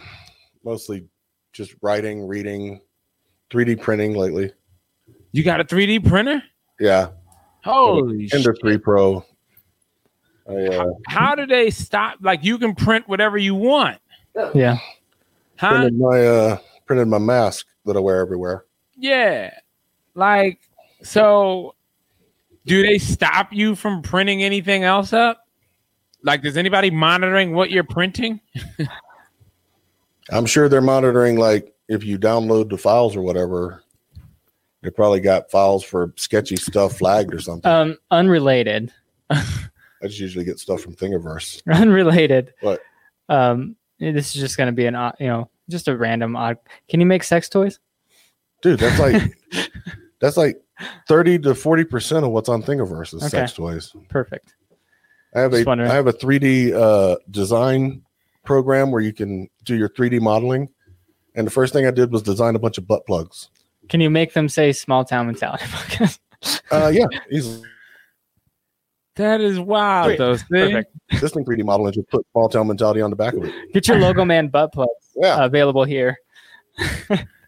[0.64, 1.08] mostly
[1.54, 2.82] just writing, reading,
[3.52, 4.52] 3D printing lately.
[5.38, 6.42] You got a 3D printer?
[6.80, 7.10] Yeah,
[7.64, 8.62] Holy Ender shit.
[8.62, 9.24] 3 Pro.
[10.50, 12.18] I, uh, How do they stop?
[12.22, 14.00] Like you can print whatever you want.
[14.56, 14.80] Yeah.
[15.60, 15.70] Huh?
[15.70, 18.66] printed my uh, printed my mask that I wear everywhere.
[18.96, 19.54] Yeah.
[20.16, 20.60] Like,
[21.04, 21.76] so
[22.66, 25.46] do they stop you from printing anything else up?
[26.24, 28.42] Like, is anybody monitoring what you're printing?
[30.32, 33.84] I'm sure they're monitoring like if you download the files or whatever.
[34.88, 37.70] They probably got files for sketchy stuff flagged or something.
[37.70, 38.94] Um, unrelated.
[39.30, 39.44] I
[40.04, 41.62] just usually get stuff from Thingiverse.
[41.68, 42.54] Unrelated.
[42.62, 42.80] What?
[43.28, 46.58] Um, this is just going to be an odd, you know, just a random odd.
[46.88, 47.80] Can you make sex toys?
[48.62, 49.38] Dude, that's like
[50.22, 50.56] that's like
[51.10, 53.28] 30 to 40 percent of what's on Thingiverse is Okay.
[53.28, 53.94] sex toys.
[54.08, 54.56] Perfect.
[55.36, 55.92] I have Just a wondering.
[55.92, 58.04] I have a 3D uh, design
[58.46, 60.70] program where you can do your 3D modeling.
[61.36, 63.50] And the first thing I did was design a bunch of butt plugs.
[63.90, 65.66] Can you make them say small town mentality?
[66.72, 67.68] Uh, yeah, easily.
[69.16, 70.18] That is wild, Sweet.
[70.20, 70.36] though.
[70.36, 70.44] See?
[70.52, 70.92] Perfect.
[71.20, 73.74] This thing 3D modeling just put small town mentality on the back of it.
[73.74, 75.44] Get your logo man butt plugs Yeah.
[75.44, 76.16] available here.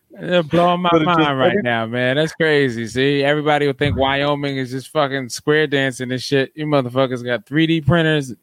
[0.09, 2.15] They're blowing my But it just- mind right now, man.
[2.15, 2.87] That's crazy.
[2.87, 6.51] See, everybody would think Wyoming is just fucking square dancing and shit.
[6.55, 8.33] You motherfuckers got 3D printers,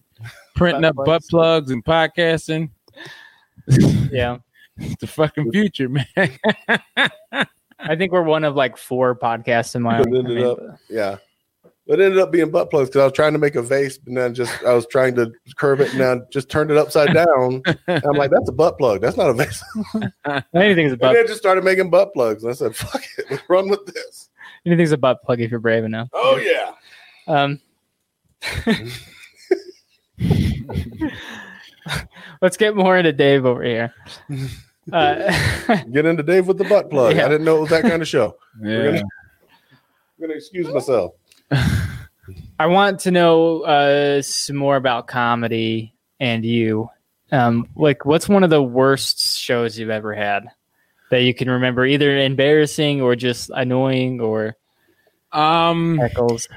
[0.55, 1.29] printing Butt up butt plugs.
[1.29, 2.71] plugs and podcasting.
[4.13, 4.39] Yeah.
[4.79, 6.07] It's the fucking future, man.
[7.89, 9.99] I think we're one of like four podcasts in my.
[10.01, 11.17] Ended up- Yeah.
[11.89, 14.01] But it ended up being butt plugs because I was trying to make a vase
[14.09, 17.15] and then just I was trying to curve it and then just turned it upside
[17.15, 17.63] down.
[17.87, 19.01] And I'm like, that's a butt plug.
[19.01, 19.63] That's not a vase.
[20.53, 21.13] Anything's a And butt.
[21.15, 22.43] then just started making butt plugs.
[22.43, 24.31] And I said, fuck it, let's run with this.
[24.67, 26.09] Anything's a butt plug if you're brave enough.
[26.13, 26.73] Oh yeah.
[27.29, 27.61] Um,
[32.43, 33.95] let's get more into Dave over here.
[34.93, 35.33] Uh,
[35.93, 37.17] Get into Dave with the butt plug.
[37.17, 37.27] Yeah.
[37.27, 38.37] I didn't know it was that kind of show.
[38.63, 38.85] Yeah.
[38.85, 41.13] gonna- I'm gonna excuse myself.
[42.59, 46.89] I want to know uh, some more about comedy and you.
[47.33, 50.45] Um, like, what's one of the worst shows you've ever had
[51.11, 54.57] that you can remember, either embarrassing or just annoying or
[55.33, 55.99] Um.
[56.01, 56.49] heckles?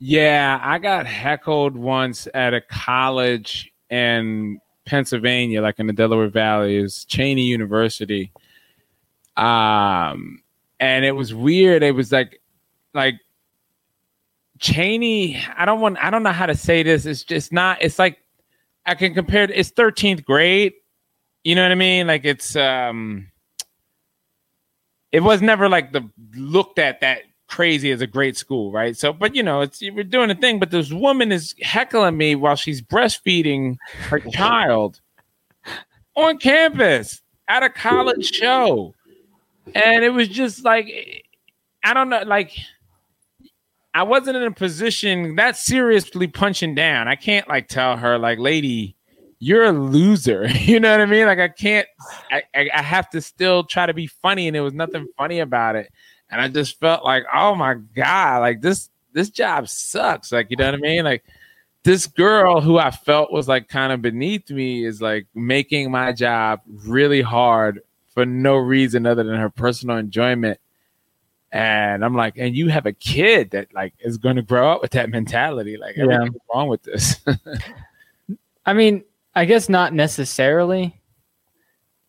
[0.00, 6.76] Yeah, I got heckled once at a college in Pennsylvania, like in the Delaware Valley.
[6.76, 8.32] is Cheyney University.
[9.36, 10.42] Um,
[10.80, 11.82] and it was weird.
[11.82, 12.40] It was like,
[12.94, 13.16] like
[14.58, 15.40] Cheyney.
[15.56, 15.98] I don't want.
[16.02, 17.04] I don't know how to say this.
[17.06, 17.78] It's just not.
[17.82, 18.18] It's like
[18.86, 19.44] I can compare.
[19.44, 20.72] it- It's thirteenth grade.
[21.44, 22.06] You know what I mean?
[22.06, 23.30] Like it's um.
[25.12, 28.96] It was never like the looked at that crazy as a great school, right?
[28.96, 30.58] So, but you know, it's we're doing a thing.
[30.60, 33.76] But this woman is heckling me while she's breastfeeding
[34.08, 35.00] her child
[36.14, 38.94] on campus at a college show,
[39.74, 41.24] and it was just like
[41.82, 42.56] I don't know, like
[43.94, 47.08] I wasn't in a position that seriously punching down.
[47.08, 48.94] I can't like tell her like, lady.
[49.40, 50.48] You're a loser.
[50.58, 51.26] You know what I mean?
[51.26, 51.86] Like I can't.
[52.32, 55.38] I, I, I have to still try to be funny, and there was nothing funny
[55.38, 55.92] about it
[56.30, 60.32] and I just felt like, oh my god, like this this job sucks.
[60.32, 61.04] Like you know what I mean?
[61.04, 61.24] Like
[61.84, 66.12] this girl who I felt was like kind of beneath me is like making my
[66.12, 67.80] job really hard
[68.14, 70.58] for no reason other than her personal enjoyment.
[71.50, 74.82] And I'm like, and you have a kid that like is going to grow up
[74.82, 75.78] with that mentality.
[75.78, 76.04] Like, Yeah.
[76.04, 77.16] everything's wrong with this.
[78.66, 81.00] I mean, I guess not necessarily.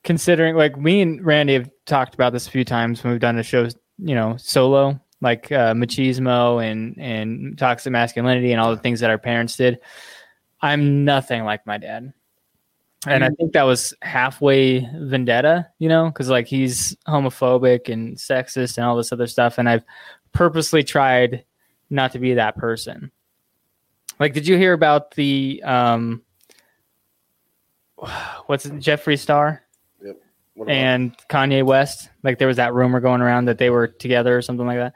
[0.03, 3.37] Considering, like me and Randy have talked about this a few times when we've done
[3.37, 3.67] a show,
[4.01, 9.09] you know, solo, like uh, machismo and and toxic masculinity and all the things that
[9.09, 9.79] our parents did.
[10.61, 12.13] I'm nothing like my dad,
[13.07, 18.77] and I think that was halfway vendetta, you know, because like he's homophobic and sexist
[18.77, 19.83] and all this other stuff, and I've
[20.31, 21.45] purposely tried
[21.89, 23.11] not to be that person.
[24.19, 26.23] Like, did you hear about the um,
[28.45, 29.63] what's it, Jeffree Star
[30.67, 32.09] and Kanye West?
[32.23, 34.93] Like, there was that rumor going around that they were together or something like that.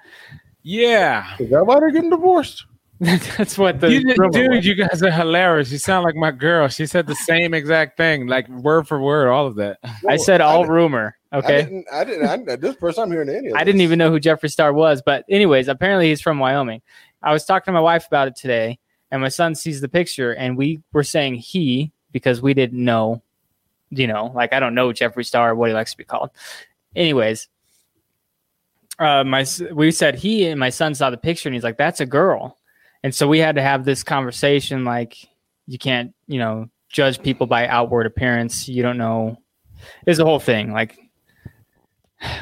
[0.64, 1.36] yeah.
[1.40, 2.66] Is that why they're getting divorced?
[3.00, 4.66] That's what the You, rumor dude, was.
[4.66, 5.72] you guys are hilarious.
[5.72, 6.68] You sound like my girl.
[6.70, 9.80] She said the same exact thing, like word for word, all of that.
[10.08, 11.18] I said all didn't- rumor.
[11.32, 11.64] I Okay.
[11.64, 11.86] didn't.
[11.92, 12.50] I didn't.
[12.50, 15.02] I, this first time hearing any of I didn't even know who Jeffree Star was,
[15.04, 16.82] but anyways, apparently he's from Wyoming.
[17.24, 18.78] I was talking to my wife about it today,
[19.10, 23.24] and my son sees the picture, and we were saying he because we didn't know,
[23.96, 26.32] you know, like I don't know Jeffree Star what he likes to be called.
[26.96, 27.48] Anyways,
[29.00, 32.00] uh, my we said he, and my son saw the picture, and he's like, "That's
[32.00, 32.58] a girl,"
[33.04, 35.18] and so we had to have this conversation, like
[35.68, 38.68] you can't, you know, judge people by outward appearance.
[38.68, 39.38] You don't know.
[40.06, 40.98] It's a whole thing, like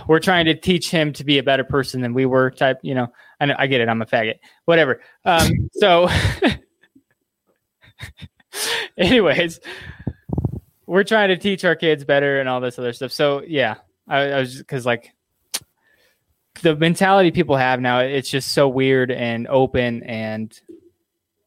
[0.08, 2.96] we're trying to teach him to be a better person than we were type you
[2.96, 3.08] know
[3.40, 6.08] i know i get it i'm a faggot whatever um so
[8.98, 9.60] anyways
[10.92, 13.76] we're trying to teach our kids better and all this other stuff so yeah
[14.08, 15.12] i, I was because like
[16.62, 20.60] the mentality people have now it's just so weird and open and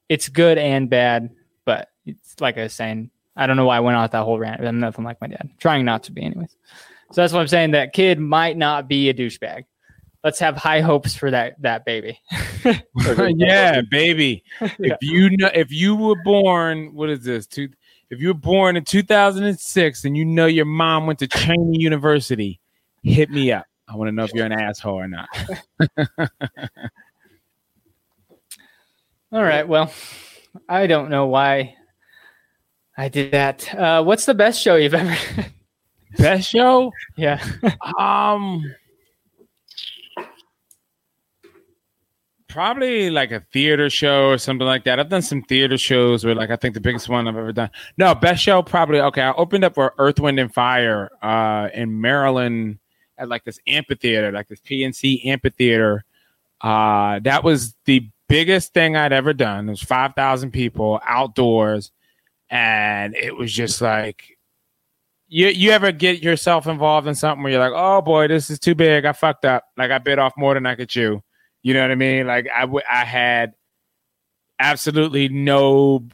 [0.08, 1.30] it's good and bad
[1.64, 4.24] but it's like i was saying i don't know why i went on with that
[4.24, 6.56] whole rant i'm nothing like my dad trying not to be anyways
[7.14, 7.70] so that's what I'm saying.
[7.70, 9.66] That kid might not be a douchebag.
[10.24, 12.18] Let's have high hopes for that that baby.
[13.36, 14.42] yeah, baby.
[14.60, 17.46] If you know, if you were born, what is this?
[17.46, 17.68] Two,
[18.14, 22.60] if you were born in 2006 and you know your mom went to Cheyney University,
[23.02, 23.66] hit me up.
[23.88, 25.28] I want to know if you're an asshole or not.
[29.32, 29.66] All right.
[29.66, 29.92] Well,
[30.68, 31.74] I don't know why
[32.96, 33.74] I did that.
[33.74, 35.16] Uh, what's the best show you've ever?
[36.16, 36.92] Best show?
[37.16, 37.44] yeah.
[37.98, 38.62] Um,
[42.54, 45.00] probably like a theater show or something like that.
[45.00, 47.68] I've done some theater shows where, like, I think the biggest one I've ever done.
[47.98, 49.00] No, best show probably.
[49.00, 52.78] Okay, I opened up for Earth, Wind, and Fire uh, in Maryland
[53.18, 56.04] at like this amphitheater, like this PNC amphitheater.
[56.60, 59.66] Uh, that was the biggest thing I'd ever done.
[59.68, 61.90] It was five thousand people outdoors,
[62.50, 64.38] and it was just like
[65.26, 68.60] you you ever get yourself involved in something where you're like, oh boy, this is
[68.60, 69.04] too big.
[69.04, 69.64] I fucked up.
[69.76, 71.20] Like I bit off more than I could chew.
[71.64, 72.26] You know what I mean?
[72.26, 73.54] Like I w- I had
[74.60, 76.06] absolutely no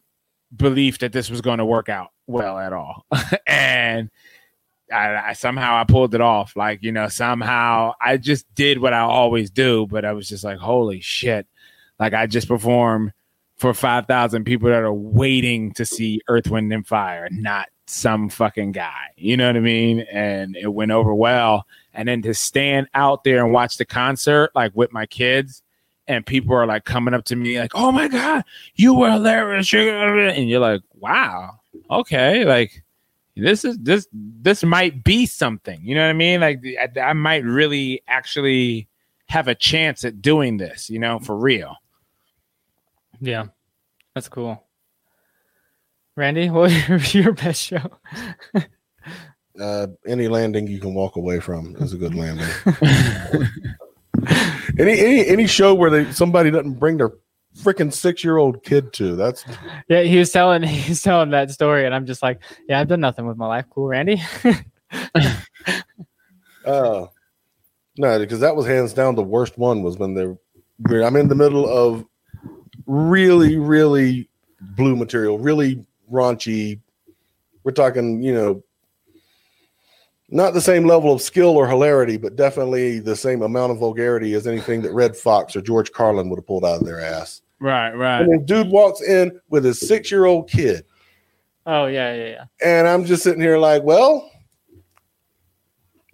[0.54, 3.04] belief that this was going to work out well at all,
[3.48, 4.10] and
[4.92, 6.54] I, I somehow I pulled it off.
[6.54, 10.44] Like you know, somehow I just did what I always do, but I was just
[10.44, 11.48] like, holy shit!
[11.98, 13.12] Like I just performed
[13.56, 18.28] for five thousand people that are waiting to see Earth, Wind, and Fire, not some
[18.28, 19.08] fucking guy.
[19.16, 20.06] You know what I mean?
[20.12, 21.66] And it went over well.
[21.92, 25.62] And then to stand out there and watch the concert, like with my kids,
[26.06, 29.72] and people are like coming up to me, like, "Oh my god, you were hilarious!"
[29.72, 31.60] And you're like, "Wow,
[31.90, 32.82] okay, like."
[33.36, 36.40] This is this this might be something, you know what I mean?
[36.40, 38.88] Like I, I might really actually
[39.30, 41.76] have a chance at doing this, you know, for real.
[43.20, 43.46] Yeah,
[44.14, 44.62] that's cool.
[46.16, 47.98] Randy, what was your best show?
[49.58, 52.46] Uh, any landing you can walk away from is a good landing.
[54.78, 57.12] any any any show where they somebody doesn't bring their
[57.58, 59.44] freaking six year old kid to that's
[59.88, 62.88] yeah, he was telling he was telling that story, and I'm just like, yeah, I've
[62.88, 63.66] done nothing with my life.
[63.70, 64.22] Cool, Randy.
[66.66, 67.06] uh
[67.96, 70.36] no because that was hands down the worst one was when they're
[70.88, 72.04] we're- I'm in the middle of
[72.86, 74.28] really really
[74.60, 76.80] blue material, really raunchy.
[77.64, 78.62] We're talking, you know,
[80.30, 84.34] not the same level of skill or hilarity, but definitely the same amount of vulgarity
[84.34, 87.42] as anything that Redd Foxx or George Carlin would have pulled out of their ass.
[87.58, 88.22] Right, right.
[88.22, 90.84] And then dude walks in with his six year old kid.
[91.66, 92.44] oh yeah, yeah, yeah.
[92.64, 94.30] And I'm just sitting here like, well,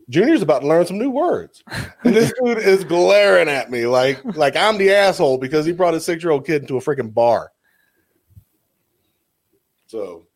[0.08, 1.62] Junior's about to learn some new words.
[2.04, 5.94] And this dude is glaring at me like like I'm the asshole because he brought
[5.94, 7.52] his six year old kid into a freaking bar.
[9.86, 10.26] So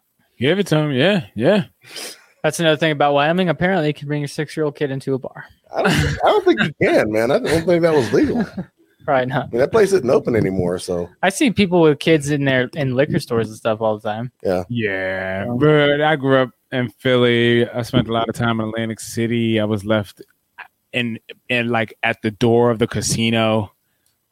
[0.41, 0.93] Give it to him.
[0.93, 1.67] Yeah, yeah.
[2.43, 3.49] That's another thing about Wyoming.
[3.49, 5.45] Apparently, you can bring your six year old kid into a bar.
[5.75, 7.31] I don't, I don't think you can, man.
[7.31, 8.41] I don't think that was legal.
[8.41, 8.65] I
[9.05, 9.53] Probably not.
[9.53, 10.79] mean, that place isn't open anymore.
[10.79, 14.09] So I see people with kids in there in liquor stores and stuff all the
[14.09, 14.31] time.
[14.43, 15.47] Yeah, yeah.
[15.59, 17.69] but I grew up in Philly.
[17.69, 19.59] I spent a lot of time in Atlantic City.
[19.59, 20.23] I was left
[20.93, 21.19] in
[21.49, 23.73] in like at the door of the casino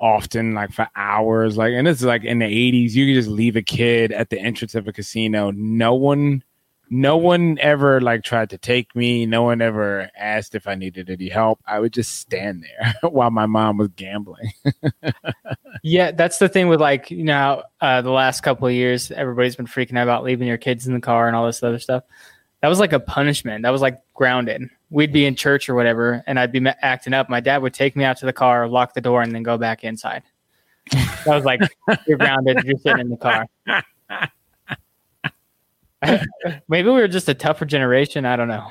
[0.01, 3.29] often like for hours like and this is like in the 80s you could just
[3.29, 6.43] leave a kid at the entrance of a casino no one
[6.91, 11.11] no one ever like tried to take me no one ever asked if i needed
[11.11, 14.53] any help i would just stand there while my mom was gambling
[15.83, 19.57] Yeah, that's the thing with like you know uh, the last couple of years, everybody's
[19.57, 22.05] been freaking out about leaving your kids in the car and all this other stuff.
[22.61, 23.63] That was like a punishment.
[23.63, 24.69] That was like grounded.
[24.91, 27.29] We'd be in church or whatever, and I'd be acting up.
[27.29, 29.59] My dad would take me out to the car, lock the door, and then go
[29.59, 30.23] back inside.
[30.91, 31.61] That was like
[32.07, 32.65] you're grounded.
[32.65, 33.47] You're sitting in the car.
[36.69, 38.25] Maybe we were just a tougher generation.
[38.25, 38.67] I don't know.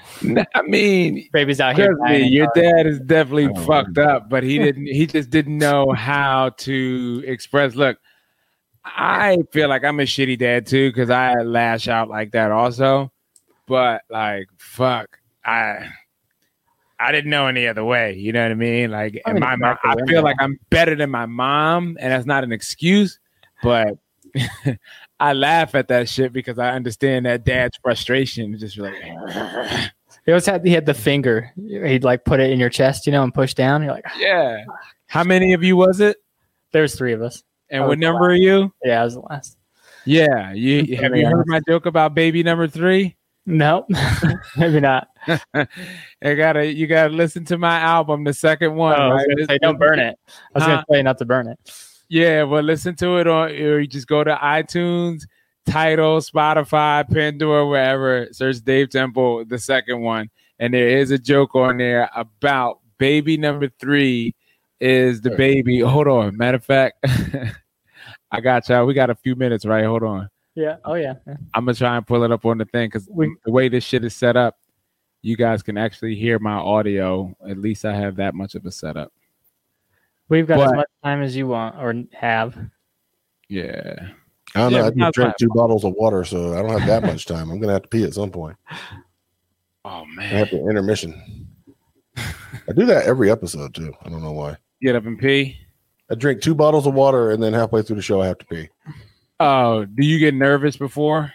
[0.55, 1.95] i mean Babies out here.
[2.01, 2.63] Me, your cars.
[2.63, 4.85] dad is definitely Oh, fucked up, but he didn't.
[4.87, 7.75] He just didn't know how to express.
[7.75, 7.97] Look,
[8.85, 13.11] I feel like I'm a shitty dad too because I lash out like that also.
[13.67, 15.89] But like, fuck, I
[16.97, 18.13] I didn't know any other way.
[18.15, 18.91] You know what I mean?
[18.91, 22.13] Like, I and mean, my mom, I feel like I'm better than my mom, and
[22.13, 23.19] that's not an excuse,
[23.61, 23.97] but.
[25.19, 28.57] I laugh at that shit because I understand that dad's frustration.
[28.57, 28.93] Just like,
[30.25, 31.51] He always had he had the finger.
[31.55, 33.81] He'd like put it in your chest, you know, and push down.
[33.81, 34.63] You're like, yeah.
[34.69, 34.73] Ah,
[35.07, 36.17] How many of you was it?
[36.73, 37.43] there's three of us.
[37.69, 38.73] And what number are you?
[38.83, 39.57] Yeah, I was the last.
[40.05, 43.15] Yeah, you have you heard my joke about baby number three?
[43.45, 43.85] No,
[44.57, 45.07] maybe not.
[45.51, 48.99] I gotta you gotta listen to my album, the second one.
[48.99, 49.47] Oh, I was right?
[49.51, 50.19] say, don't burn it.
[50.27, 50.69] I was Huh?
[50.69, 51.57] gonna tell you not to burn it.
[52.09, 55.23] Yeah, well, listen to it on or you just go to iTunes,
[55.65, 58.27] Tidal, Spotify, Pandora, wherever.
[58.31, 60.29] Search Dave Temple, the second one,
[60.59, 64.33] and there is a joke on there about baby number three
[64.79, 65.79] is the baby.
[65.79, 67.05] Hold on, matter of fact,
[68.31, 68.85] I got y'all.
[68.85, 69.85] We got a few minutes, right?
[69.85, 70.29] Hold on.
[70.55, 70.77] Yeah.
[70.85, 71.13] Oh yeah.
[71.53, 74.03] I'm gonna try and pull it up on the thing because the way this shit
[74.03, 74.57] is set up,
[75.21, 77.35] you guys can actually hear my audio.
[77.47, 79.13] At least I have that much of a setup.
[80.29, 82.57] We've got as much time as you want or have.
[83.49, 83.95] Yeah.
[84.55, 84.85] I don't Yeah, know.
[84.85, 87.25] I but not just drank two bottles of water, so I don't have that much
[87.25, 87.49] time.
[87.49, 88.57] I'm gonna have to pee at some point.
[89.89, 90.25] Oh man.
[90.25, 91.47] I have to intermission.
[92.17, 93.93] I do that every episode too.
[94.03, 94.57] I don't know why.
[94.81, 95.57] Get up and pee.
[96.11, 98.45] I drink two bottles of water and then halfway through the show I have to
[98.47, 98.67] pee.
[99.39, 101.31] Oh, do you get nervous before?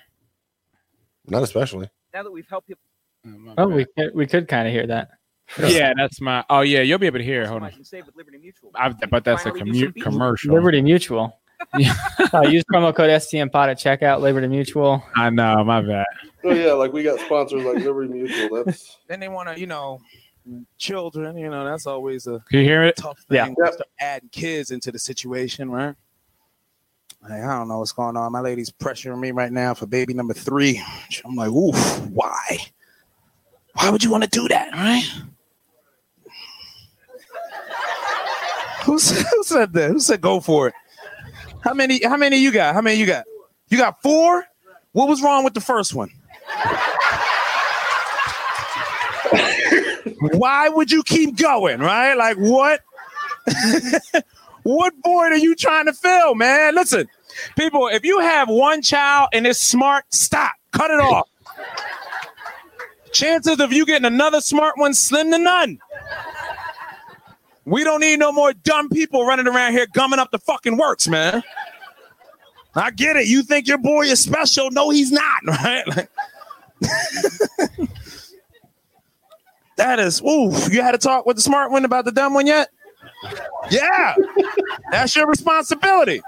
[1.27, 1.89] Not especially.
[2.13, 2.83] now that we've helped people
[3.27, 5.13] oh, my Oh, we could, we could kind of hear that.
[5.61, 6.45] Yeah, that's my.
[6.51, 7.47] Oh yeah, you'll be able to hear.
[7.47, 7.71] Hold on.
[7.71, 8.71] customize and save with Liberty Mutual.
[8.75, 10.55] I, but that's a Finally do commute some beach- commercial.
[10.55, 11.39] Liberty Mutual.
[11.79, 11.95] Yeah.
[12.35, 14.21] uh, use promo code STM Pod at checkout.
[14.21, 15.03] Liberty Mutual.
[15.17, 16.07] I know, my bad.
[16.45, 18.65] Oh yeah, like we got sponsors like Liberty Mutual.
[18.65, 20.01] That's then they want to, you know,
[20.79, 21.37] children.
[21.37, 22.97] You know, that's always a Can you hear it?
[22.97, 23.45] tough Yeah.
[23.47, 23.55] thing.
[23.61, 25.95] Start adding kids into the situation, right?
[27.23, 28.33] Like, I don't know what's going on.
[28.33, 30.83] My lady's pressuring me right now for baby number three.
[31.25, 32.59] I'm like, oof, why?
[33.75, 35.05] Why would you want to do that, right?
[38.87, 39.91] Who said, that?
[39.91, 40.75] Who said go for it?
[41.63, 42.03] How many?
[42.03, 42.75] How many you got?
[42.75, 43.25] How many you got?
[43.69, 44.45] You got four.
[44.93, 46.11] What was wrong with the first one?
[50.33, 51.79] Why would you keep going?
[51.81, 52.15] Right?
[52.15, 52.81] Like what?
[54.65, 56.75] what void are you trying to fill, man?
[56.75, 57.09] Listen,
[57.57, 60.53] people, if you have one child and it's smart, stop.
[60.73, 61.29] Cut it off.
[63.13, 65.79] Chances of you getting another smart one slim to none.
[67.65, 71.07] We don't need no more dumb people running around here gumming up the fucking works,
[71.09, 71.43] man.
[72.75, 73.27] I get it.
[73.27, 74.71] You think your boy is special?
[74.71, 75.87] No, he's not, right?
[75.89, 76.11] Like-
[79.77, 82.47] that is, ooh, you had to talk with the smart one about the dumb one
[82.47, 82.69] yet?
[83.71, 84.17] Yeah,
[84.91, 86.21] that's your responsibility.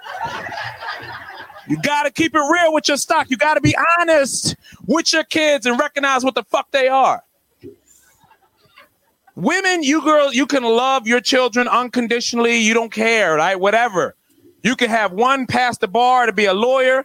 [1.67, 3.31] You got to keep it real with your stock.
[3.31, 4.55] You got to be honest
[4.87, 7.23] with your kids and recognize what the fuck they are.
[9.37, 12.57] Women, you girls, you can love your children unconditionally.
[12.59, 13.59] You don't care, right?
[13.59, 14.15] Whatever.
[14.63, 17.05] You can have one pass the bar to be a lawyer,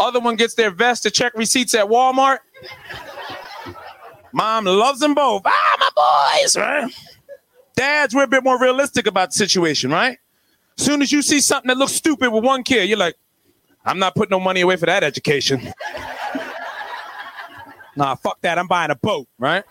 [0.00, 2.38] other one gets their vest to check receipts at Walmart.
[4.32, 5.42] Mom loves them both.
[5.44, 6.92] Ah, my boys, right?
[7.74, 10.18] Dads, we're a bit more realistic about the situation, right?
[10.76, 13.16] Soon as you see something that looks stupid with one kid, you're like,
[13.84, 15.72] I'm not putting no money away for that education.
[17.96, 18.58] nah, fuck that.
[18.58, 19.64] I'm buying a boat, right?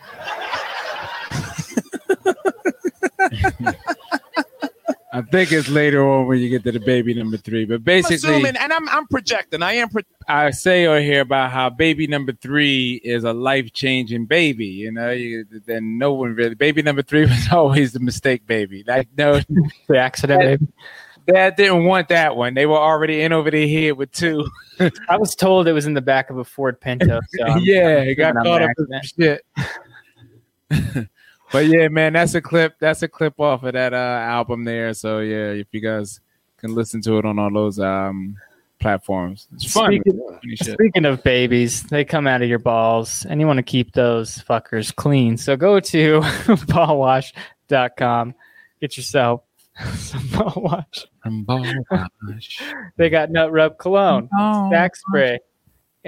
[5.13, 7.65] I think it's later on when you get to the baby number three.
[7.65, 9.63] But I'm basically, assuming, and I'm I'm projecting.
[9.63, 9.89] I am.
[9.89, 14.65] Pro- I say or hear about how baby number three is a life changing baby.
[14.65, 16.55] You know, you, then no one really.
[16.55, 18.83] Baby number three was always the mistake baby.
[18.85, 19.41] Like no,
[19.87, 20.67] The accident, baby.
[21.25, 22.53] dad didn't want that one.
[22.53, 24.45] They were already in over their head with two.
[25.09, 27.21] I was told it was in the back of a Ford Pinto.
[27.29, 29.45] So yeah, it got caught up in shit.
[31.51, 32.75] But yeah, man, that's a clip.
[32.79, 34.93] That's a clip off of that uh, album there.
[34.93, 36.19] So yeah, if you guys
[36.57, 38.35] can listen to it on all those um,
[38.79, 40.01] platforms, it's fun.
[40.01, 40.19] Speaking,
[40.55, 44.39] speaking of babies, they come out of your balls, and you want to keep those
[44.39, 45.37] fuckers clean.
[45.37, 48.35] So go to ballwash.com.
[48.79, 49.41] Get yourself
[49.95, 51.05] some ball wash.
[51.21, 52.61] From Ball Wash.
[52.97, 54.29] They got nut rub cologne,
[54.71, 55.39] back spray,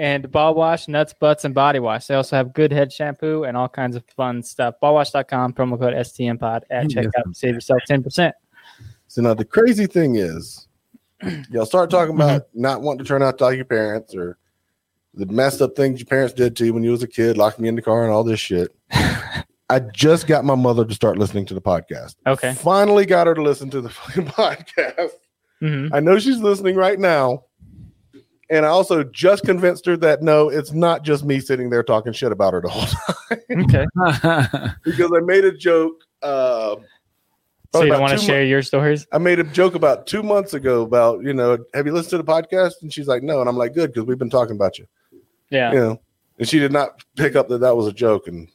[0.00, 2.06] and ball wash, nuts, butts, and body wash.
[2.06, 4.76] They also have good head shampoo and all kinds of fun stuff.
[4.82, 7.36] Ballwash.com, promo code STMPod at checkout.
[7.36, 8.32] Save yourself 10%.
[9.08, 10.66] So now the crazy thing is,
[11.50, 12.22] y'all start talking Mm-hmm.
[12.22, 14.38] about not wanting to turn out like your parents or
[15.12, 17.66] the messed up things your parents did to you when you was a kid, locking
[17.66, 18.74] you in the car and all this shit.
[18.92, 22.14] I just got my mother to start listening to the podcast.
[22.26, 22.54] Okay.
[22.54, 25.10] Finally got her to listen to the fucking podcast.
[25.60, 27.44] hmm I know she's listening right now.
[28.50, 32.12] And I also just convinced her that no, it's not just me sitting there talking
[32.12, 32.86] shit about her the whole
[33.28, 33.86] time Okay.
[34.84, 36.02] because I made a joke.
[36.20, 36.74] Uh,
[37.72, 39.06] So probably you about want to two share your stories?
[39.12, 42.18] I made a joke about two months ago about, you know, have you listened to
[42.18, 42.82] the podcast?
[42.82, 43.38] And she's like, no.
[43.38, 44.86] And I'm like, good, because we've been talking about you.
[45.50, 45.72] Yeah.
[45.72, 46.00] You know,
[46.40, 48.26] and she did not pick up that that was a joke.
[48.26, 48.48] And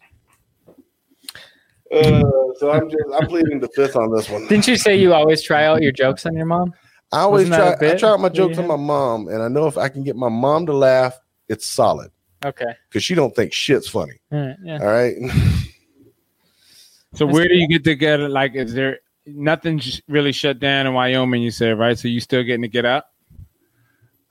[1.94, 2.22] uh,
[2.58, 4.48] so I'm just, I'm pleading the fifth on this one.
[4.48, 6.74] Didn't you say you always try out your jokes on your mom?
[7.12, 9.42] I always Wasn't try, I bit try out my jokes you on my mom, and
[9.42, 12.12] I know if I can get my mom to laugh, it's solid
[12.44, 12.74] Okay.
[12.90, 14.20] because she don't think shit's funny.
[14.32, 14.80] All right, yeah.
[14.80, 15.16] All right.
[17.16, 18.28] so where do you get together?
[18.28, 21.42] Like, is there nothing really shut down in Wyoming?
[21.42, 21.98] You said right.
[21.98, 23.06] So you still getting to get out?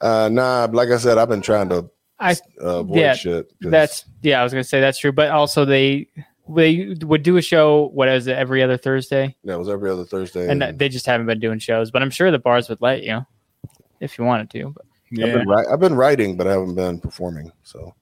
[0.00, 3.48] Uh, nah, like I said, I've been trying to I uh, avoid Yeah, shit.
[3.62, 4.40] 'cause- that's yeah.
[4.40, 6.08] I was gonna say that's true, but also they
[6.48, 7.88] they would do a show.
[7.94, 8.36] What is it?
[8.36, 10.48] Every other Thursday, Yeah, it was every other Thursday.
[10.50, 11.90] and they just haven't been doing shows.
[11.90, 13.24] But I'm sure the bars would let you
[14.00, 14.74] if you wanted to.
[14.74, 14.84] But
[15.24, 17.50] I've, been wri- I've been writing, but I haven't been performing.
[17.62, 17.94] So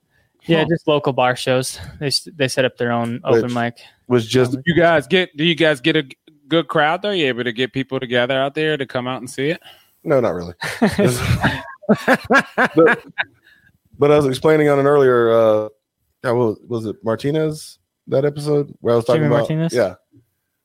[0.45, 1.79] yeah, just local bar shows.
[1.99, 3.77] They they set up their own open Which- mic.
[4.07, 5.35] was just You guys get?
[5.37, 6.03] Do you guys get a
[6.49, 7.11] good crowd though?
[7.11, 9.61] You able to get people together out there to come out and see it?
[10.03, 10.53] no, not really.
[12.75, 13.03] but,
[13.97, 15.69] but I was explaining on an earlier, uh,
[16.23, 19.73] how was, was it Martinez that episode where I was talking Jimmy about, Martinez?
[19.73, 19.95] yeah,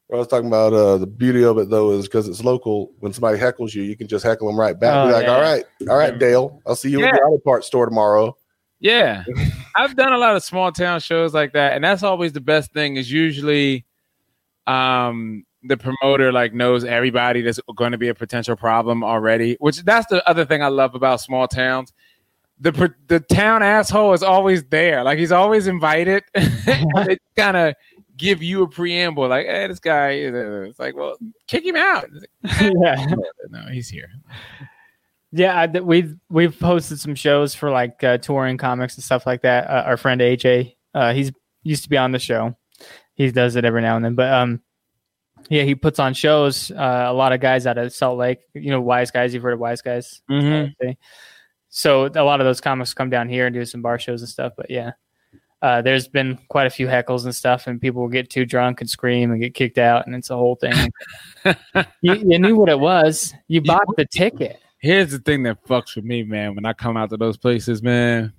[0.08, 2.92] where I was talking about uh, the beauty of it though is because it's local.
[2.98, 4.94] When somebody heckles you, you can just heckle them right back.
[4.94, 5.34] Oh, Be like, yeah.
[5.34, 7.12] all right, all right, Dale, I'll see you at Yeah.
[7.12, 8.36] the auto parts store tomorrow.
[8.80, 9.24] Yeah,
[9.76, 12.72] I've done a lot of small town shows like that, and that's always the best
[12.72, 12.96] thing.
[12.96, 13.84] Is usually,
[14.66, 19.56] um, the promoter like knows everybody that's going to be a potential problem already.
[19.60, 21.92] Which that's the other thing I love about small towns.
[22.60, 25.04] The the town asshole is always there.
[25.04, 26.24] Like he's always invited.
[26.34, 27.74] they kind of
[28.16, 32.06] give you a preamble, like, "Hey, this guy." is-" It's like, well, kick him out.
[32.60, 33.06] Yeah.
[33.50, 34.08] no, he's here.
[35.30, 39.42] Yeah, I, we've we've posted some shows for like uh, touring comics and stuff like
[39.42, 39.68] that.
[39.68, 41.30] Uh, our friend AJ, uh, he's
[41.62, 42.56] used to be on the show.
[43.14, 44.62] He does it every now and then, but um,
[45.48, 46.70] yeah, he puts on shows.
[46.70, 49.34] Uh, a lot of guys out of Salt Lake, you know, Wise Guys.
[49.34, 50.22] You've heard of Wise Guys?
[50.30, 50.72] Mhm.
[51.70, 54.28] So a lot of those comics come down here and do some bar shows and
[54.28, 54.52] stuff.
[54.56, 54.92] But yeah,
[55.60, 58.80] uh, there's been quite a few heckles and stuff, and people will get too drunk
[58.80, 60.92] and scream and get kicked out, and it's a whole thing.
[62.00, 63.34] you, you knew what it was.
[63.48, 64.60] You bought the ticket.
[64.78, 66.54] Here's the thing that fucks with me, man.
[66.54, 68.32] When I come out to those places, man,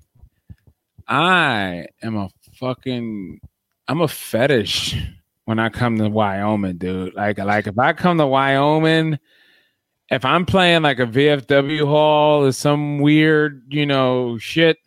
[1.07, 3.41] I am a fucking,
[3.89, 4.95] I'm a fetish
[5.43, 7.15] when I come to Wyoming, dude.
[7.15, 9.19] Like, like if I come to Wyoming,
[10.11, 14.77] if I'm playing like a VFW hall or some weird, you know, shit,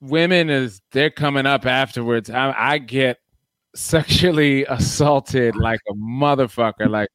[0.00, 2.30] women is they're coming up afterwards.
[2.30, 3.18] I, I get
[3.74, 6.88] sexually assaulted like a motherfucker.
[6.88, 7.08] Like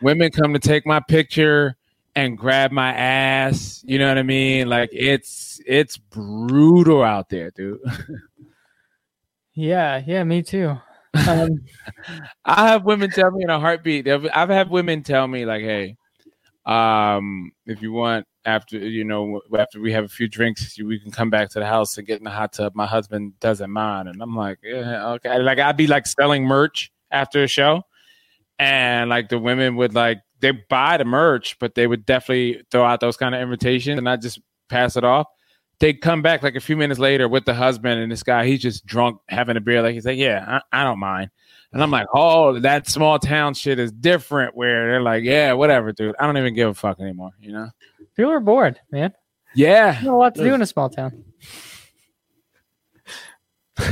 [0.00, 1.76] women come to take my picture
[2.14, 3.82] and grab my ass.
[3.86, 4.68] You know what I mean?
[4.68, 7.80] Like it's it's brutal out there, dude.
[9.54, 10.78] Yeah, yeah, me too.
[11.28, 11.60] Um,
[12.44, 14.08] I have women tell me in a heartbeat.
[14.08, 15.98] I've, I've had women tell me like, "Hey,
[16.66, 21.10] um, if you want, after you know, after we have a few drinks, we can
[21.10, 22.74] come back to the house and get in the hot tub.
[22.74, 26.90] My husband doesn't mind." And I'm like, "Yeah, okay." Like I'd be like selling merch
[27.10, 27.82] after a show,
[28.58, 32.84] and like the women would like they buy the merch, but they would definitely throw
[32.84, 35.26] out those kind of invitations, and I just pass it off.
[35.82, 38.46] They come back like a few minutes later with the husband and this guy.
[38.46, 39.82] He's just drunk, having a beer.
[39.82, 41.30] Like he's like, "Yeah, I, I don't mind."
[41.72, 45.90] And I'm like, "Oh, that small town shit is different." Where they're like, "Yeah, whatever,
[45.90, 46.14] dude.
[46.20, 47.68] I don't even give a fuck anymore." You know?
[48.14, 49.12] people are bored, man.
[49.56, 49.98] Yeah.
[50.04, 51.24] Not a lot to do in a small town.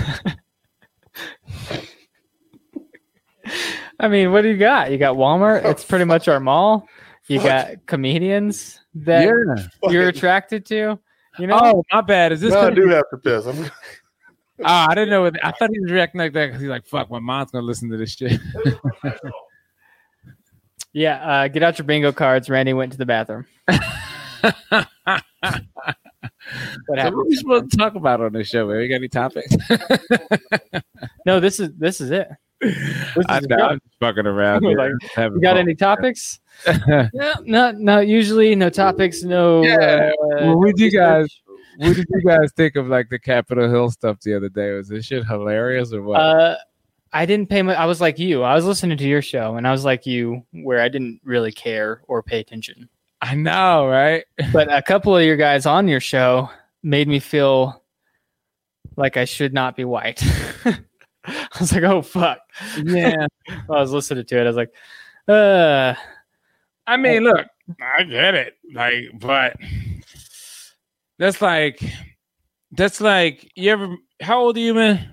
[3.99, 4.93] I mean, what do you got?
[4.93, 5.63] You got Walmart.
[5.65, 6.87] Oh, it's pretty much our mall.
[7.27, 9.91] You got comedians that Yeah.
[9.91, 11.01] you're attracted to.
[11.39, 12.33] You know, Oh, my bad.
[12.33, 12.53] Is this?
[12.53, 13.47] No, I do be- have to piss.
[13.47, 13.69] I'm, Oh,
[14.65, 15.23] I didn't know.
[15.23, 17.65] What, I thought he was reacting like that because he's like, "Fuck, my mom's gonna
[17.65, 18.39] listen to this shit."
[20.93, 21.17] yeah.
[21.27, 22.51] Uh, get out your bingo cards.
[22.51, 23.47] Randy went to the bathroom.
[26.87, 28.67] What so what are we supposed to talk about on this show?
[28.67, 28.79] Man?
[28.79, 29.55] We got any topics?
[31.25, 32.29] No, this is this is it.
[32.61, 33.65] This is I the know, show.
[33.65, 34.63] I'm just fucking around.
[34.65, 34.93] Here.
[35.15, 35.59] Having You got fun.
[35.59, 36.41] any topics?
[36.87, 38.55] no, not not usually.
[38.55, 39.23] No topics.
[39.23, 39.63] No.
[39.65, 40.11] Yeah.
[40.13, 41.27] uh, Well, what do you guys?
[41.79, 44.73] What did you guys think of like the Capitol Hill stuff the other day?
[44.73, 46.21] Was this shit hilarious or what?
[46.21, 46.57] Uh,
[47.13, 47.77] I didn't pay much.
[47.79, 48.43] I was like you.
[48.43, 51.53] I was listening to your show, and I was like you, where I didn't really
[51.53, 52.89] care or pay attention.
[53.23, 54.25] I know, right?
[54.53, 56.51] But a couple of your guys on your show
[56.83, 57.83] made me feel
[58.97, 60.23] like I should not be white.
[61.27, 62.39] I was like, oh fuck.
[62.83, 63.27] Yeah.
[63.49, 64.43] I was listening to it.
[64.43, 64.73] I was like,
[65.29, 65.95] uh,
[66.87, 67.47] I mean, look,
[67.99, 68.55] I get it.
[68.75, 69.57] Like, but
[71.19, 71.81] that's like,
[72.73, 75.13] that's like, you ever, how old are you, man?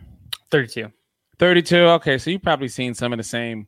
[0.49, 0.91] thirty-two.
[1.39, 1.75] 32.
[1.77, 2.17] Okay.
[2.17, 3.67] So you probably seen some of the same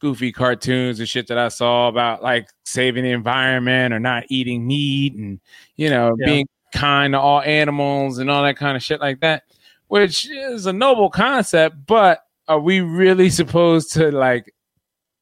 [0.00, 4.64] goofy cartoons and shit that I saw about like saving the environment or not eating
[4.66, 5.40] meat and,
[5.74, 6.26] you know, Yeah.
[6.26, 9.42] being kind to all animals and all that kind of shit like that,
[9.88, 11.86] which is a noble concept.
[11.86, 14.54] But are we really supposed to like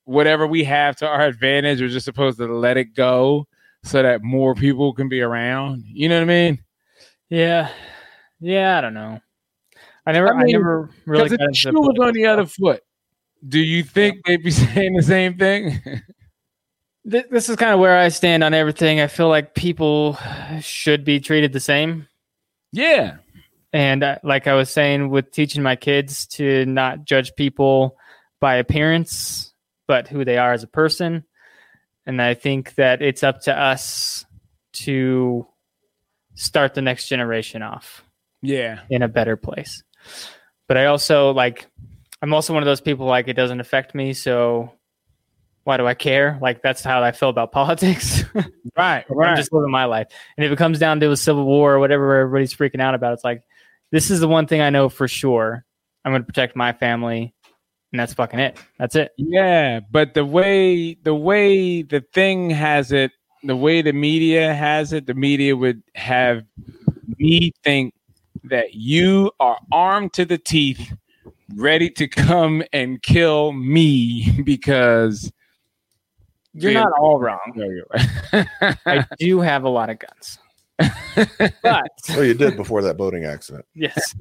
[0.05, 3.47] whatever we have to our advantage, we're just supposed to let it go
[3.83, 5.85] so that more people can be around?
[5.87, 6.63] You know what I mean?
[7.31, 7.71] Yeah,
[8.41, 8.79] yeah.
[8.79, 9.21] I don't know.
[10.07, 10.35] I never.
[10.35, 11.25] I I, never really.
[11.25, 12.83] Because if got the shoe was on the other foot,
[13.49, 15.81] do you think they'd be saying the same thing?
[17.05, 19.01] This is kind of where I stand on everything.
[19.01, 20.19] I feel like people
[20.61, 22.09] should be treated the same.
[22.73, 23.19] yeah.
[23.77, 27.99] And uh, like I was saying, with teaching my kids to not judge people
[28.41, 29.53] by appearance,
[29.87, 31.25] but who they are as a person.
[32.07, 34.25] And I think that it's up to us
[34.85, 35.47] to
[36.37, 38.03] start the next generation off
[38.41, 38.81] Yeah.
[38.89, 39.83] in a better place.
[40.69, 41.67] But I also like,
[42.23, 44.15] I'm also one of those people like it doesn't affect me.
[44.15, 44.73] So
[45.65, 46.39] why do I care?
[46.41, 48.25] Like that's how I feel about politics.
[48.75, 49.05] Right.
[49.11, 50.07] I'm just living my life.
[50.39, 53.13] And if it comes down to a civil war or whatever everybody's freaking out about,
[53.13, 53.43] it's like,
[53.93, 55.65] this is the one thing I know for sure.
[56.05, 57.35] I'm going to protect my family.
[57.93, 58.59] And that's fucking it.
[58.79, 59.13] That's it.
[59.17, 63.13] Yeah, but the way the way the thing has it,
[63.45, 66.45] the way the media has it, the media would have
[67.19, 67.95] me think
[68.45, 70.93] that you are armed to the teeth,
[71.55, 75.33] ready to come and kill me because
[76.55, 77.53] You're not all wrong.
[77.55, 78.79] No, you're right.
[78.87, 80.39] I do have a lot of guns.
[80.79, 83.65] But oh, you did before that boating accident.
[83.75, 84.15] yes,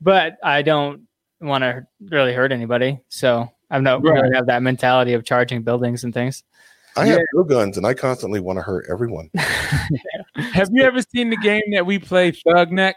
[0.00, 1.02] but I don't
[1.40, 3.00] want to really hurt anybody.
[3.08, 4.22] So I don't Right.
[4.22, 6.42] really have that mentality of charging buildings and things.
[6.96, 9.28] I have no guns, and I constantly want to hurt everyone.
[10.36, 12.94] Have you ever seen the game that we play, Thug Neck?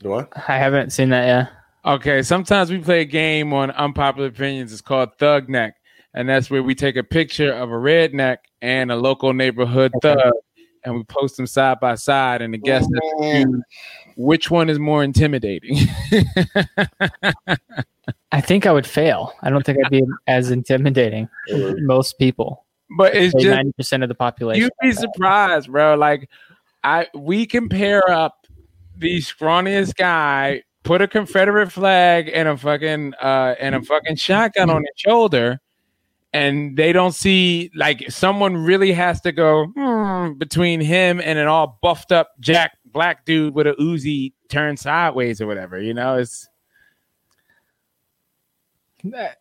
[0.00, 0.26] Do I?
[0.48, 1.48] I haven't seen that yet.
[1.94, 4.72] Okay, sometimes we play a game on unpopular opinions.
[4.72, 5.74] It's called Thug Neck,
[6.12, 10.32] and that's where we take a picture of a redneck and a local neighborhood thug,
[10.84, 13.62] and we post them side by side, and the guess has choose
[14.16, 15.76] which one is more intimidating.
[18.32, 19.32] I think I would fail.
[19.42, 22.64] I don't think I'd be as intimidating as most people.
[22.96, 24.62] but it's just Ninety percent of the population.
[24.62, 25.94] you'd be surprised, bro.
[25.96, 26.28] Like
[26.84, 28.46] I we can pair up
[28.96, 34.70] the scrawniest guy, put a Confederate flag and a fucking uh and a fucking shotgun
[34.70, 35.60] on his shoulder,
[36.32, 41.48] and they don't see like someone really has to go hmm, between him and an
[41.48, 45.80] all buffed up jack black dude with a Uzi turned sideways or whatever.
[45.80, 46.48] You know, it's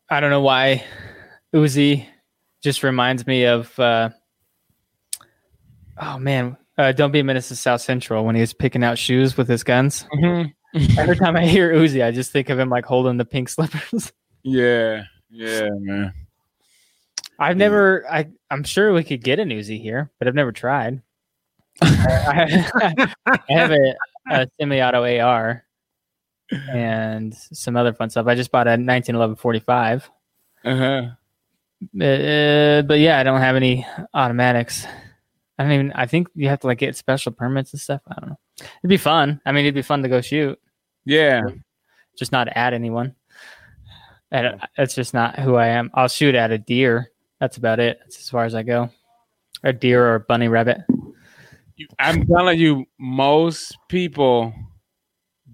[0.10, 0.84] I don't know why
[1.54, 2.06] Uzi
[2.62, 4.10] just reminds me of uh
[6.02, 8.98] oh man, uh, don't be a menace to South Central when he was picking out
[8.98, 10.06] shoes with his guns.
[10.98, 14.14] Every time I hear Uzi, I just think of him like holding the pink slippers.
[14.44, 16.14] yeah, yeah, man.
[17.40, 21.02] I've never I I'm sure we could get an Uzi here, but I've never tried.
[21.82, 23.96] I, I have a,
[24.30, 25.64] a semi-auto AR
[26.72, 28.28] and some other fun stuff.
[28.28, 30.10] I just bought a 1911 45.
[30.66, 31.02] Uh huh.
[31.96, 34.86] Uh, but yeah, I don't have any automatics.
[35.58, 35.92] I don't even.
[35.94, 38.02] I think you have to like get special permits and stuff.
[38.08, 38.40] I don't know.
[38.60, 39.40] It'd be fun.
[39.46, 40.60] I mean, it'd be fun to go shoot,
[41.06, 41.44] Yeah.
[42.18, 43.16] just not at anyone.
[44.32, 45.90] And that's just not who I am.
[45.94, 47.12] I'll shoot at a deer.
[47.40, 48.00] That's about it.
[48.02, 48.90] That's as far as I go.
[49.64, 50.80] A deer or a bunny rabbit.
[51.98, 54.54] I'm telling you, most people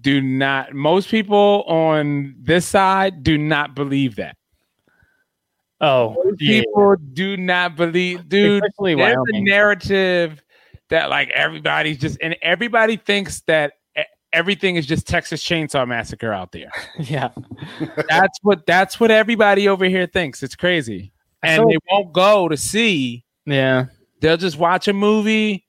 [0.00, 0.74] do not.
[0.74, 4.36] Most people on this side do not believe that.
[5.80, 6.62] Oh, yeah.
[6.62, 8.64] People do not believe, dude.
[8.64, 10.42] Especially There's a narrative
[10.88, 13.74] that like everybody's just, and everybody thinks that
[14.32, 16.70] everything is just Texas Chainsaw Massacre out there.
[16.98, 17.30] yeah.
[18.08, 20.42] That's what that's what everybody over here thinks.
[20.42, 21.12] It's crazy,
[21.42, 23.24] and So- they won't go to see.
[23.44, 23.86] Yeah.
[24.20, 25.66] They'll just watch a movie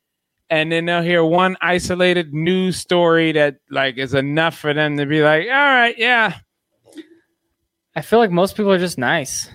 [0.49, 5.05] and then they'll hear one isolated news story that like is enough for them to
[5.05, 6.37] be like, all right, yeah.
[7.95, 9.49] I feel like most people are just nice.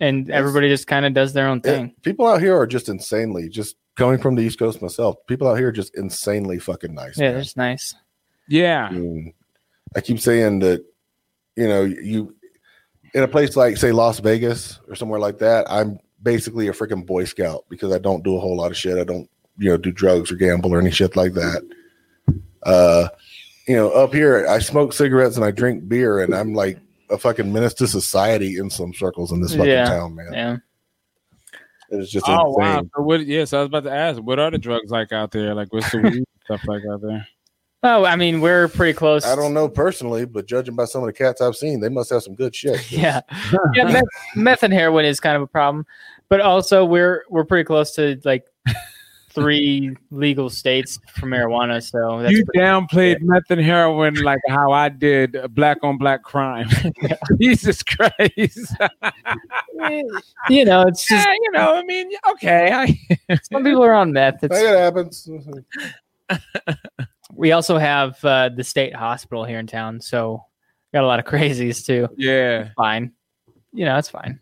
[0.00, 1.94] And everybody just kind of does their own Yeah, thing.
[2.02, 5.16] people out here are just insanely just coming from the East Coast myself.
[5.28, 7.18] People out here are just insanely fucking nice.
[7.18, 7.32] Yeah, man.
[7.34, 7.94] they're just nice.
[8.48, 8.86] Yeah.
[8.86, 9.34] I, mean,
[9.94, 10.84] I keep saying that,
[11.56, 12.34] you know, you
[13.14, 17.04] in a place like say Las Vegas or somewhere like that, I'm basically a freaking
[17.04, 18.96] Boy Scout because I don't do a whole lot of shit.
[18.98, 21.62] I don't, you know, do drugs or gamble or any shit like that.
[22.62, 23.08] Uh,
[23.66, 26.78] you know, up here I smoke cigarettes and I drink beer and I'm like
[27.10, 29.84] a fucking menace to society in some circles in this fucking Yeah.
[29.84, 30.32] town, man.
[30.32, 30.56] Yeah.
[31.90, 32.74] It's just Oh insane.
[32.76, 32.82] wow.
[32.96, 35.54] So what yes, I was about to ask, what are the drugs like out there?
[35.54, 37.26] Like what's the weed stuff like out there?
[37.84, 39.24] Oh, I mean, we're pretty close.
[39.24, 42.10] I don't know personally, but judging by some of the cats I've seen, they must
[42.10, 42.80] have some good shit.
[42.92, 43.22] Yeah.
[43.74, 44.04] yeah meth,
[44.36, 45.86] meth and heroin is kind of a problem,
[46.28, 48.44] but also we're we're pretty close to like
[49.30, 51.82] three legal states for marijuana.
[51.82, 56.22] So that's you pretty, downplayed meth and heroin like how I did black on black
[56.22, 56.68] crime.
[57.40, 58.76] Jesus Christ.
[60.48, 62.70] you know, it's just yeah, you know, I mean, okay.
[62.72, 64.44] I, some people are on meth.
[64.44, 65.28] It's, It happens.
[67.42, 70.44] We also have uh, the state hospital here in town, so
[70.94, 72.08] got a lot of crazies too.
[72.16, 72.68] yeah.
[72.76, 73.12] Fine,
[73.72, 74.38] you know, it's fine.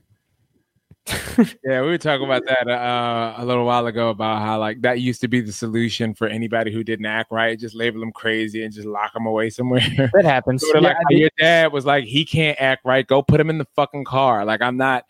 [1.65, 5.01] Yeah, we were talking about that uh, a little while ago about how like that
[5.01, 8.65] used to be the solution for anybody who didn't act right, just label them crazy
[8.65, 10.11] and just lock them away somewhere.
[10.13, 10.61] That happens.
[10.67, 13.07] sort of like Yeah, how your dad was like, he can't act right.
[13.07, 14.45] Go put him in the fucking car.
[14.45, 15.07] Like I'm not,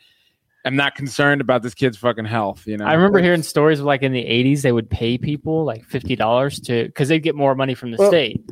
[0.64, 2.66] I'm not concerned about this kid's fucking health.
[2.66, 2.84] You know.
[2.84, 6.64] I remember hearing stories of like in the 80s, they would pay people like $50
[6.66, 8.42] to because they'd get more money from the Well- state.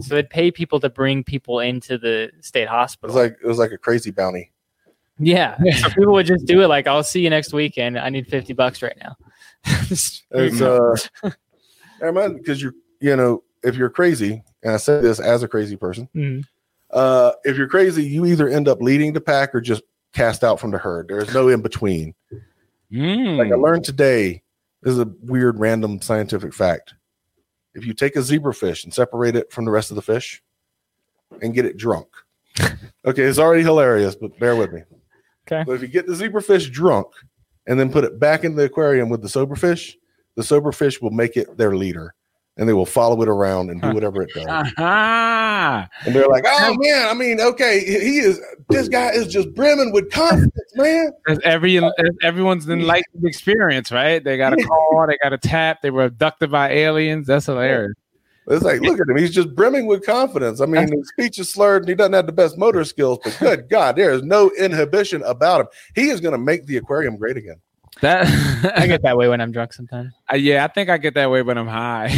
[0.00, 3.10] So they'd pay people to bring people into the state hospital.
[3.10, 3.14] It hospital.
[3.14, 4.52] was like it was like a crazy bounty.
[5.18, 5.56] yeah.
[5.80, 7.98] So people would just do it like, I'll see you next weekend.
[7.98, 9.16] I need 50 bucks right now.
[9.90, 10.22] It's
[10.62, 10.94] uh,
[12.00, 16.08] because you're you know if you're crazy, and I say this as a crazy person,
[16.14, 16.44] Mhm.
[16.92, 19.82] uh, if you're crazy, you either end up leading the pack or just
[20.14, 21.08] cast out from the herd.
[21.08, 22.14] There's no in between.
[22.92, 23.36] Mm.
[23.36, 24.42] Like I learned today,
[24.82, 26.94] this is a weird random scientific fact.
[27.74, 30.42] If you take a zebrafish and separate it from the rest of the fish
[31.42, 32.08] and get it drunk.
[33.04, 34.82] Okay, it's already hilarious, but bear with me.
[35.46, 35.64] Okay.
[35.64, 37.06] But if you get the zebrafish drunk
[37.66, 39.96] and then put it back in the aquarium with the sober fish,
[40.34, 42.14] the sober fish will make it their leader.
[42.58, 44.46] And they will follow it around and do whatever it does.
[44.76, 48.40] Ah, And they're like, "Oh man, I mean, okay, he is.
[48.68, 54.22] This guy is just brimming with confidence, man." That's every that's everyone's enlightened experience, right?
[54.22, 57.28] They got a call, they got a tap, they were abducted by aliens.
[57.28, 57.94] That's hilarious.
[58.50, 59.18] It's like, look at him.
[59.18, 60.62] He's just brimming with confidence.
[60.62, 63.36] I mean, his speech is slurred and he doesn't have the best motor skills, but
[63.38, 65.66] good God, there is no inhibition about him.
[65.94, 67.60] He is going to make the aquarium great again.
[68.00, 70.12] That I get that way when I'm drunk sometimes.
[70.32, 72.14] Uh, yeah, I think I get that way when I'm high.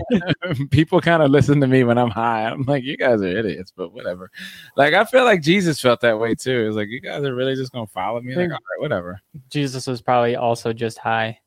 [0.70, 2.44] People kind of listen to me when I'm high.
[2.44, 4.30] I'm like, you guys are idiots, but whatever.
[4.76, 6.66] Like, I feel like Jesus felt that way too.
[6.68, 8.34] It's like, you guys are really just gonna follow me.
[8.34, 9.20] Like, all right, whatever.
[9.50, 11.38] Jesus was probably also just high.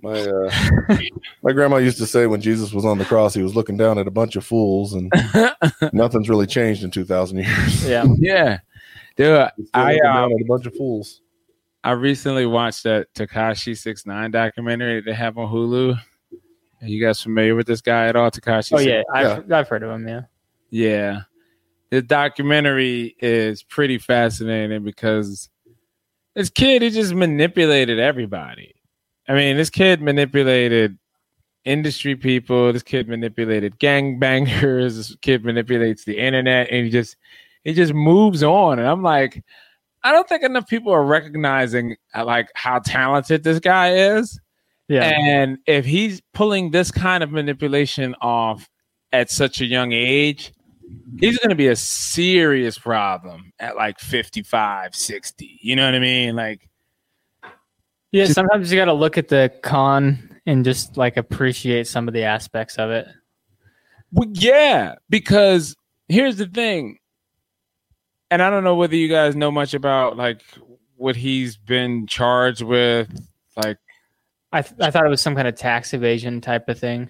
[0.00, 0.50] My uh,
[1.42, 3.98] my grandma used to say when Jesus was on the cross, he was looking down
[3.98, 5.12] at a bunch of fools, and
[5.92, 7.88] nothing's really changed in two thousand years.
[7.88, 8.04] Yeah.
[8.18, 8.58] yeah,
[9.16, 9.50] dude.
[9.74, 11.20] I looking uh, at a bunch of fools.
[11.88, 15.98] I recently watched that Tekashi Six Nine documentary that they have on Hulu.
[16.82, 18.74] Are you guys familiar with this guy at all, Tekashi?
[18.74, 20.06] Oh yeah, I've, I've heard of him.
[20.06, 20.20] Yeah.
[20.68, 21.20] Yeah.
[21.88, 25.48] The documentary is pretty fascinating because
[26.34, 28.74] this kid, he just manipulated everybody.
[29.26, 30.98] I mean, this kid manipulated
[31.64, 32.70] industry people.
[32.70, 34.96] This kid manipulated gangbangers.
[34.96, 37.16] This kid manipulates the internet, and he just
[37.64, 38.78] he just moves on.
[38.78, 39.42] And I'm like,
[40.08, 44.40] I don't think enough people are recognizing uh, like how talented this guy is.
[44.88, 45.02] Yeah.
[45.02, 48.70] And if he's pulling this kind of manipulation off
[49.12, 50.54] at such a young age,
[51.18, 55.58] he's going to be a serious problem at like 55, 60.
[55.60, 56.34] You know what I mean?
[56.34, 56.66] Like,
[58.10, 58.24] yeah.
[58.24, 62.22] Sometimes you got to look at the con and just like appreciate some of the
[62.22, 63.06] aspects of it.
[64.10, 65.76] well, yeah, because
[66.08, 66.96] here's the thing.
[68.30, 70.42] And I don't know whether you guys know much about like
[70.96, 73.08] what he's been charged with.
[73.56, 73.78] Like,
[74.52, 77.08] I th- I thought it was some kind of tax evasion type of thing.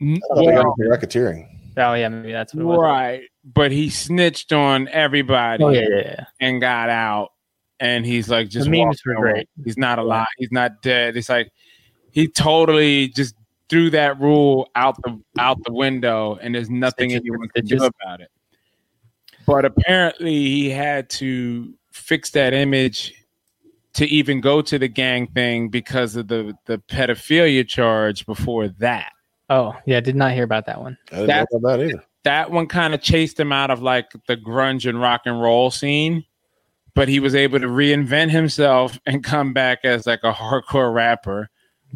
[0.00, 1.48] I thought they got him for racketeering.
[1.76, 2.78] Oh yeah, maybe that's what it was.
[2.78, 3.22] right.
[3.44, 6.24] But he snitched on everybody Oh yeah, yeah, yeah.
[6.40, 7.30] and got out.
[7.80, 9.48] And he's like, just The memes were great.
[9.64, 10.26] He's not alive.
[10.38, 11.16] He's not dead.
[11.16, 11.50] It's like
[12.10, 13.34] he totally just
[13.68, 17.64] threw that rule out the out the window, and there's nothing Stitches anyone with can
[17.64, 18.28] do about it.
[19.46, 23.14] But apparently, he had to fix that image
[23.94, 29.12] to even go to the gang thing because of the the pedophilia charge before that.
[29.50, 30.96] Oh yeah, did not hear about that one.
[31.10, 32.04] I didn't That's- know about that either.
[32.24, 35.70] that one kind of chased him out of like the grunge and rock and roll
[35.70, 36.24] scene,
[36.94, 41.50] but he was able to reinvent himself and come back as like a hardcore rapper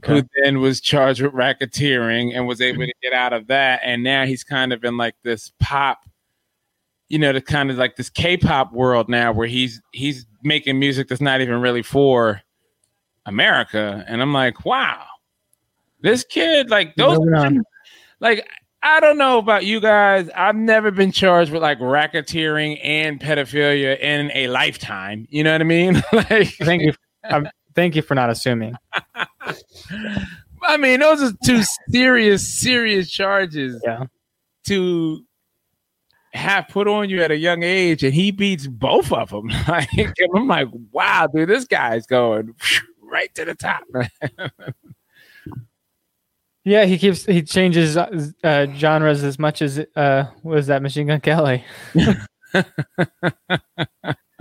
[0.04, 3.80] who then was charged with racketeering and was able to get out of that.
[3.82, 6.00] And now he's kind of in like this pop,
[7.08, 11.08] you know, the kind of like this K-pop world now where he's he's making music
[11.08, 12.40] that's not even really for
[13.26, 14.04] America.
[14.08, 15.04] And I'm like, wow,
[16.00, 17.18] this kid, like those
[18.20, 18.48] like
[18.82, 20.28] I don't know about you guys.
[20.36, 25.26] I've never been charged with like racketeering and pedophilia in a lifetime.
[25.28, 25.94] You know what I mean?
[26.12, 26.92] like, Thank you.
[27.28, 28.76] Um, thank you for not assuming.
[30.62, 34.04] I mean, those are two serious, serious charges Yeah.
[34.64, 35.24] to
[36.36, 39.50] have put on you at a young age, and he beats both of them.
[39.68, 39.88] Like,
[40.34, 42.54] I'm like, wow, dude, this guy's going
[43.02, 43.82] right to the top.
[46.68, 48.08] Yeah, he keeps he changes uh,
[48.42, 51.64] uh, genres as much as uh was that Machine Gun Kelly.
[52.52, 52.64] I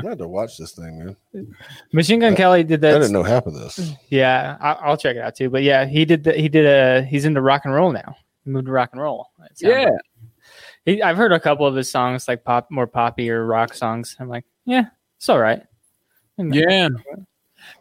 [0.03, 1.55] had to watch this thing, man.
[1.93, 2.95] Machine Gun I- Kelly did that.
[2.95, 3.91] I didn't know half of this.
[4.09, 5.51] Yeah, I, I'll check it out too.
[5.51, 6.23] But yeah, he did.
[6.23, 7.03] The, he did a.
[7.03, 8.15] He's into rock and roll now.
[8.43, 9.29] He moved to rock and roll.
[9.59, 9.93] yeah, like.
[10.85, 14.15] He, I've heard a couple of his songs, like pop, more poppy or rock songs.
[14.19, 14.85] I'm like, yeah,
[15.17, 15.63] it's all right.
[16.37, 16.89] Yeah.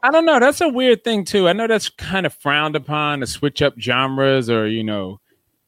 [0.02, 0.40] I don't know.
[0.40, 1.48] That's a weird thing too.
[1.48, 5.20] I know that's kind of frowned upon to switch up genres or, you know,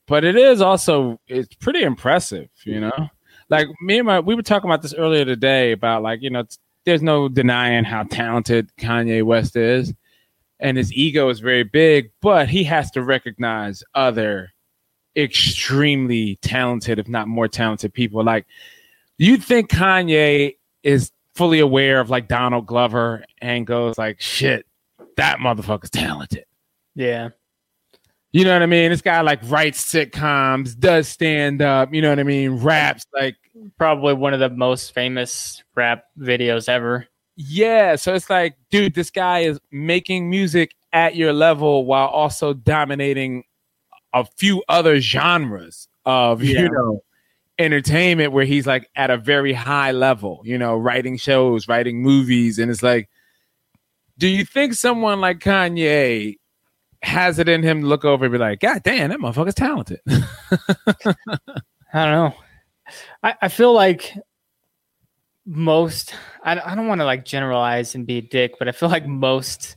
[0.07, 3.09] but it is also it's pretty impressive, you know.
[3.51, 6.41] Like me and my we were talking about this earlier today about like, you know,
[6.41, 9.93] it's, there's no denying how talented Kanye West is
[10.61, 14.53] and his ego is very big, but he has to recognize other
[15.17, 18.23] extremely talented if not more talented people.
[18.23, 18.47] Like
[19.19, 24.67] you'd think Kanye is fully aware of like Donald Glover and goes like, shit,
[25.17, 26.45] that motherfucker's talented.
[26.95, 27.31] Yeah,
[28.33, 28.91] You know what I mean?
[28.91, 32.53] This guy like writes sitcoms, does stand up, you know what I mean?
[32.57, 33.37] Raps like,
[33.79, 37.07] probably one of the most famous rap videos ever.
[37.37, 37.97] yeah.
[37.97, 43.45] So it's like, dude, this guy is making music at your level while also dominating
[44.13, 46.61] a few other genres of, Yeah.
[46.63, 47.03] you know,
[47.59, 52.59] entertainment where he's like at a very high level, you know, writing shows, writing movies.
[52.59, 53.09] And it's like,
[54.19, 56.37] do you think someone like Kanye
[57.03, 60.01] has it in him to look over and be like, God damn, that motherfucker's talented.
[60.09, 62.35] I don't know.
[63.23, 64.13] I, I feel like
[65.45, 66.15] most.
[66.43, 69.07] I, I don't want to like generalize and be a dick, but I feel like
[69.07, 69.77] most.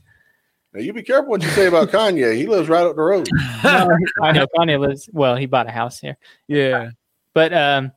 [0.72, 2.36] Now you be careful what you say about Kanye.
[2.36, 3.28] He lives right up the road.
[3.62, 5.08] I know Kanye lives.
[5.12, 6.16] Well, he bought a house here,
[6.46, 6.90] yeah.
[7.34, 7.92] but um,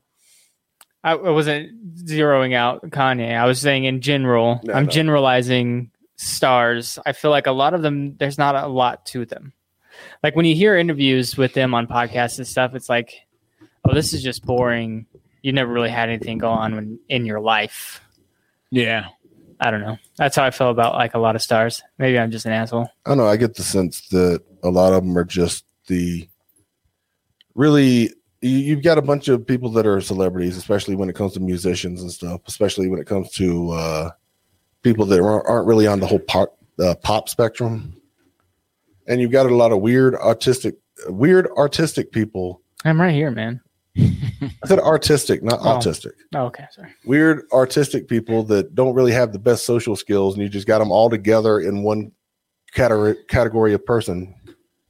[1.03, 3.37] I, I wasn't zeroing out Kanye.
[3.37, 4.59] I was saying in general.
[4.63, 4.91] No, I'm no.
[4.91, 6.97] generalizing stars.
[7.05, 8.15] I feel like a lot of them.
[8.17, 9.53] There's not a lot to them.
[10.23, 13.13] Like when you hear interviews with them on podcasts and stuff, it's like,
[13.85, 15.05] oh, this is just boring.
[15.43, 18.01] You never really had anything go on when, in your life.
[18.71, 19.09] Yeah.
[19.63, 19.97] I don't know.
[20.17, 21.81] That's how I feel about like a lot of stars.
[21.97, 22.89] Maybe I'm just an asshole.
[23.05, 23.27] I don't know.
[23.27, 26.27] I get the sense that a lot of them are just the
[27.55, 28.11] really.
[28.41, 31.39] You, you've got a bunch of people that are celebrities, especially when it comes to
[31.39, 32.41] musicians and stuff.
[32.45, 34.09] Especially when it comes to uh,
[34.81, 37.95] people that aren't, aren't really on the whole pop uh, pop spectrum.
[39.07, 40.73] And you've got a lot of weird autistic,
[41.07, 42.61] weird artistic people.
[42.83, 43.61] I'm right here, man.
[44.63, 45.63] I said artistic, not Oh.
[45.77, 46.11] autistic.
[46.35, 46.89] Oh, okay, sorry.
[47.05, 50.79] Weird artistic people that don't really have the best social skills, and you just got
[50.79, 52.11] them all together in one
[52.73, 54.33] category category of person.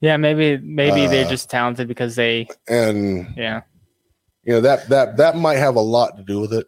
[0.01, 3.62] Yeah, maybe maybe they're Uh, just talented because they And yeah.
[4.43, 6.68] you know that that that might have a lot to do with it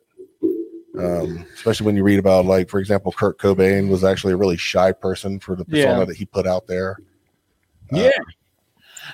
[0.98, 4.56] um especially when you read about like for example kurt cobain was actually a really
[4.56, 6.06] shy person for the persona Yeah.
[6.06, 6.98] that he put out there
[7.92, 8.12] Yeah.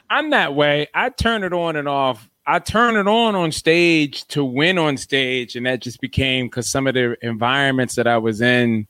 [0.10, 0.88] I'm that way.
[0.94, 2.30] I turn it on and off.
[2.46, 5.56] I turn it on on stage to win on stage.
[5.56, 8.88] And that just became because some of the environments that I was in,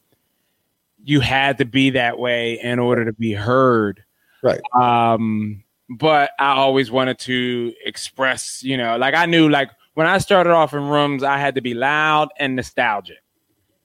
[1.04, 4.04] you had to be that way in order to be heard.
[4.42, 4.62] Right.
[4.74, 10.20] Um, but I always wanted to express, you know, like I knew like when I
[10.20, 13.18] started off in rooms, I had to be loud and nostalgic.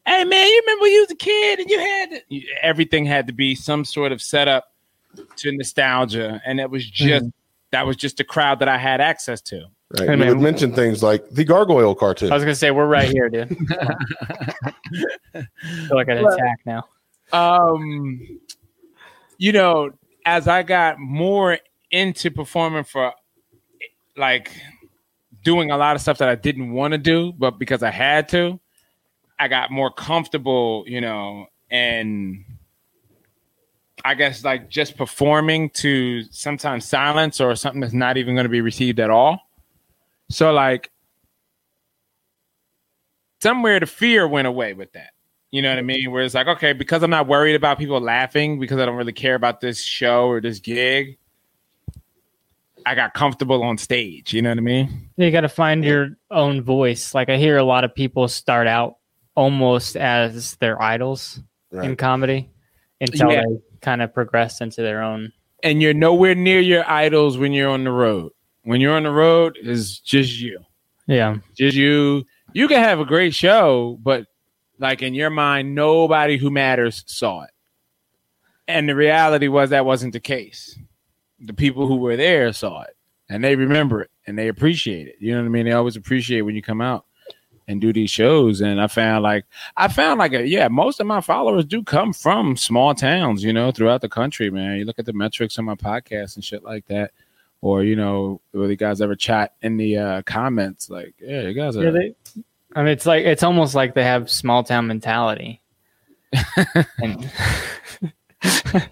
[0.06, 3.26] Hey man, you remember when you was a kid and you had to, everything had
[3.26, 4.72] to be some sort of setup
[5.36, 7.26] to nostalgia, and it was just
[7.76, 9.66] that was just a crowd that I had access to.
[9.90, 10.28] right Hey, you man.
[10.28, 13.54] would mention things like the gargoyle cartoon I was gonna say we're right here, dude.
[13.70, 13.94] I
[15.86, 16.88] feel like an attack now.
[17.34, 18.40] Um,
[19.36, 19.90] you know,
[20.24, 21.58] as I got more
[21.90, 23.12] into performing for,
[24.16, 24.50] like,
[25.44, 28.28] doing a lot of stuff that I didn't want to do, but because I had
[28.30, 28.58] to,
[29.38, 32.42] I got more comfortable, you know, and
[34.06, 38.50] I guess like just performing to sometimes silence or something that's not even going to
[38.50, 39.40] be received at all.
[40.30, 40.90] So like
[43.42, 45.10] somewhere the fear went away with that.
[45.50, 46.12] You know what I mean?
[46.12, 49.12] Where it's like, okay, because I'm not worried about people laughing because I don't really
[49.12, 51.18] care about this show or this gig,
[52.84, 54.32] I got comfortable on stage.
[54.32, 55.10] You know what I mean?
[55.16, 57.12] You got to find your own voice.
[57.12, 58.98] Like I hear a lot of people start out
[59.34, 61.40] almost as their idols
[61.72, 62.48] in comedy
[63.00, 63.42] until Yeah.
[63.42, 63.56] they
[63.86, 65.32] kind of progress into their own.
[65.62, 68.32] And you're nowhere near your idols when you're on the road.
[68.64, 70.58] When you're on the road, is just you.
[71.06, 72.24] Yeah, Just you.
[72.52, 74.26] You can have a great show, but
[74.80, 77.50] like in your mind, nobody who matters saw it.
[78.66, 80.76] And the reality was that wasn't the case.
[81.38, 82.96] The people who were there saw it
[83.28, 85.14] and they remember it and they appreciate it.
[85.20, 85.66] You know what I mean?
[85.66, 87.04] They always appreciate when you come out
[87.68, 88.60] and do these shows.
[88.60, 89.44] And I found like
[89.76, 93.52] I found like a, yeah, most of my followers do come from small towns, you
[93.52, 94.76] know, throughout the country, man.
[94.78, 97.10] You look at the metrics on my podcast and shit like that.
[97.62, 101.54] Or, you know, whether you guys ever chat in the uh, comments, like, yeah, you
[101.54, 101.90] guys are yeah.
[101.90, 102.14] They,
[102.74, 105.60] I mean, it's like it's almost like they have small town mentality.
[107.02, 107.30] And-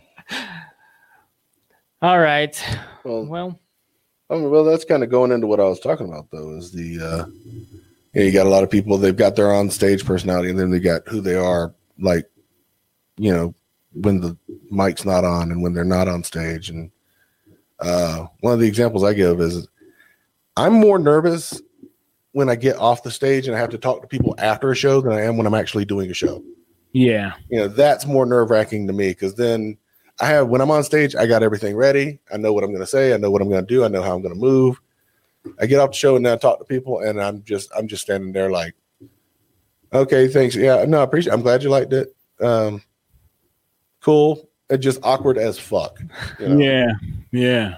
[2.02, 2.62] All right.
[3.04, 3.60] well, Well,
[4.30, 6.72] I mean, well that's kind of going into what i was talking about though is
[6.72, 7.24] the uh
[8.14, 10.58] you, know, you got a lot of people they've got their on stage personality and
[10.58, 12.28] then they got who they are like
[13.16, 13.54] you know
[13.92, 14.36] when the
[14.70, 16.90] mic's not on and when they're not on stage and
[17.80, 19.68] uh one of the examples i give is
[20.56, 21.60] i'm more nervous
[22.32, 24.76] when i get off the stage and i have to talk to people after a
[24.76, 26.42] show than i am when i'm actually doing a show
[26.92, 27.32] yeah.
[27.50, 29.76] you know that's more nerve wracking to me because then
[30.20, 32.20] I have when I'm on stage, I got everything ready.
[32.32, 33.12] I know what I'm going to say.
[33.12, 33.84] I know what I'm going to do.
[33.84, 34.80] I know how I'm going to move.
[35.60, 37.86] I get off the show and then I talk to people, and I'm just I'm
[37.88, 38.74] just standing there like,
[39.92, 40.54] okay, thanks.
[40.56, 41.32] Yeah, no, I appreciate.
[41.32, 42.14] I'm glad you liked it.
[42.40, 42.82] Um,
[44.00, 44.48] cool.
[44.70, 46.00] It's just awkward as fuck.
[46.40, 46.58] you know?
[46.58, 46.92] Yeah.
[47.30, 47.76] Yeah.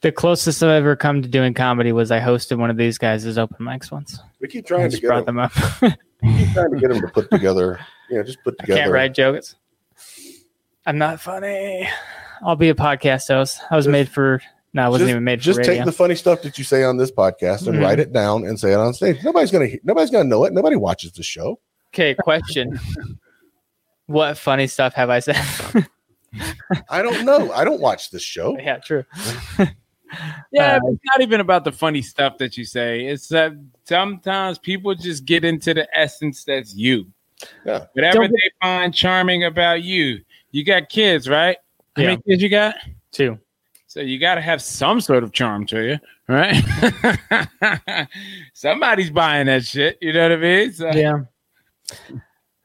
[0.00, 3.38] the closest I've ever come to doing comedy was I hosted one of these guys'
[3.38, 4.18] open mics once.
[4.40, 5.52] We keep I trying to just get brought them, them up.
[6.22, 7.78] keep trying to get them to put together.
[8.10, 8.80] You know, just put I together.
[8.80, 9.54] can't write jokes.
[10.84, 11.88] I'm not funny.
[12.44, 13.60] I'll be a podcast host.
[13.70, 14.42] I was Just- made for.
[14.74, 15.74] No, I wasn't just, even made for just radio.
[15.76, 17.82] take the funny stuff that you say on this podcast and Mhm.
[17.82, 19.22] write it down and say it on stage.
[19.22, 20.52] Nobody's gonna nobody's gonna know it.
[20.52, 21.58] Nobody watches the show.
[21.94, 22.78] okay, question.
[24.06, 25.36] what funny stuff have I said?
[26.90, 27.52] I don't know.
[27.52, 28.58] I don't watch this show.
[28.58, 29.04] yeah, true.
[30.52, 33.06] Yeah, Uh, it's not even about the funny stuff that you say.
[33.06, 33.52] It's that
[33.84, 37.06] sometimes people just get into the essence that's you.
[37.64, 37.86] Yeah.
[37.94, 40.20] Whatever Don't- they find charming about you.
[40.52, 41.56] You got kids, right?
[41.96, 42.08] How Yeah.
[42.10, 42.76] many kids you got?
[43.12, 43.38] Two.
[43.94, 48.08] So you got to have some sort of charm to you, right?
[48.52, 49.98] Somebody's buying that shit.
[50.00, 50.72] You know what I mean?
[50.72, 51.18] So, Yeah.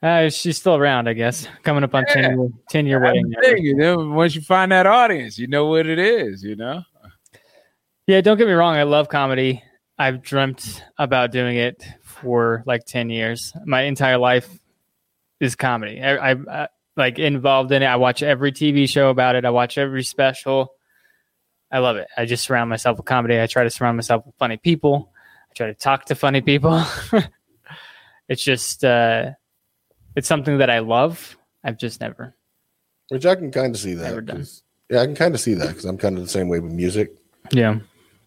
[0.01, 1.47] Uh, she's still around, I guess.
[1.61, 2.13] Coming up on Yeah.
[2.15, 3.32] 10 year, 10 year wedding.
[3.43, 6.41] thing, you know, once you find that audience, you know what it is.
[6.41, 6.82] You know.
[8.07, 8.73] Yeah, don't get me wrong.
[8.73, 9.61] I love comedy.
[9.99, 13.53] I've dreamt about doing it for like 10 years.
[13.67, 14.49] My entire life
[15.39, 16.01] is comedy.
[16.01, 16.67] I, I, I
[16.97, 17.86] like involved in it.
[17.86, 19.45] I watch every TV show about it.
[19.45, 20.73] I watch every special.
[21.72, 22.07] I love it.
[22.17, 23.39] I just surround myself with comedy.
[23.39, 25.11] I try to surround myself with funny people.
[25.49, 26.84] I try to talk to funny people.
[28.28, 29.32] it's just, uh,
[30.15, 31.38] it's something that I love.
[31.63, 32.36] I've just never.
[33.09, 34.03] Which I can kind of see that.
[34.09, 34.45] Never done.
[34.89, 36.72] Yeah, I can kind of see that because I'm kind of the same way with
[36.72, 37.15] music.
[37.51, 37.80] Yeah.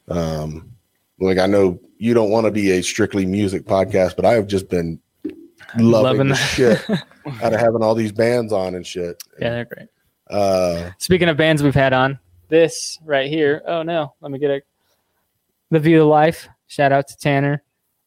[0.08, 0.72] Um,
[1.18, 4.46] like I know you don't want to be a strictly music podcast, but I have
[4.46, 5.00] just been
[5.76, 6.36] loving, Loving the that.
[6.36, 6.90] shit
[7.42, 9.22] out of having all these bands on and shit.
[9.40, 9.88] Yeah, they're great.
[10.28, 12.18] Uh, Speaking of bands we've had on,
[12.52, 13.62] this right here.
[13.66, 14.62] Oh no, let me get a
[15.70, 16.48] the view of life.
[16.68, 17.62] Shout out to Tanner.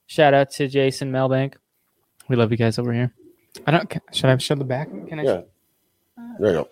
[0.06, 1.56] Shout out to Jason Melbank.
[2.30, 3.12] We love you guys over here.
[3.66, 3.90] I don't.
[3.90, 4.88] can- Should I show the back?
[5.08, 5.24] Can I?
[5.24, 5.42] yeah.
[6.40, 6.70] There you go.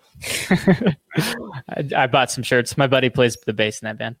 [1.68, 2.76] I, I bought some shirts.
[2.78, 4.16] My buddy plays the bass in that band.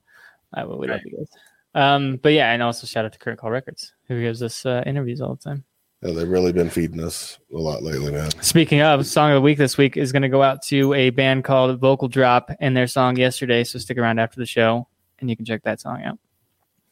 [0.52, 1.28] I we love you guys.
[1.74, 4.82] Um, but yeah, and also shout out to Current Call Records, who gives us uh,
[4.86, 5.64] interviews all the time.
[6.04, 8.30] Yeah, they've really been feeding us a lot lately, man.
[8.42, 11.08] Speaking of, song of the week this week is going to go out to a
[11.10, 13.64] band called Vocal Drop and their song Yesterday.
[13.64, 14.86] So stick around after the show
[15.20, 16.18] and you can check that song out.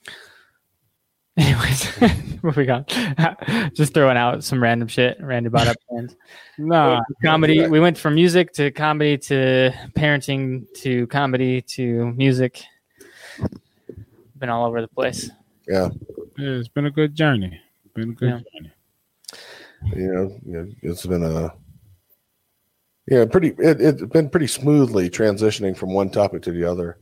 [1.37, 1.93] Anyways,
[2.43, 2.87] moving on.
[3.75, 6.17] Just throwing out some random shit, random brought up bands.
[6.57, 7.67] No, Comedy.
[7.67, 12.63] We went from music to comedy to parenting to comedy to music.
[14.39, 15.31] Been all over the place.
[15.69, 15.89] Yeah,
[16.39, 17.61] it's been a good journey.
[17.95, 18.41] Been a good Yeah.
[18.59, 18.73] journey.
[19.87, 21.55] You know, it's been a
[23.09, 23.49] yeah, pretty.
[23.59, 26.99] It, it's been pretty smoothly transitioning from one topic to the other.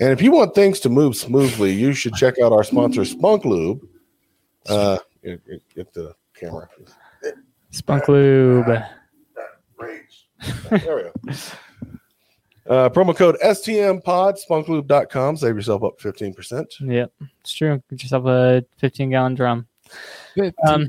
[0.00, 3.44] And if you want things to move smoothly, you should check out our sponsor, Spunk
[3.44, 3.86] Lube.
[4.66, 6.68] Uh, get, get- get the camera.
[7.70, 8.66] Spunk Lube.
[10.70, 11.12] There we go.
[12.66, 15.36] Uh, promo code STM Pod, spunklube.com.
[15.36, 16.64] Save yourself up 15%.
[16.80, 17.82] Yep, it's true.
[17.90, 19.66] Get yourself a 15 gallon drum.
[20.66, 20.88] Um,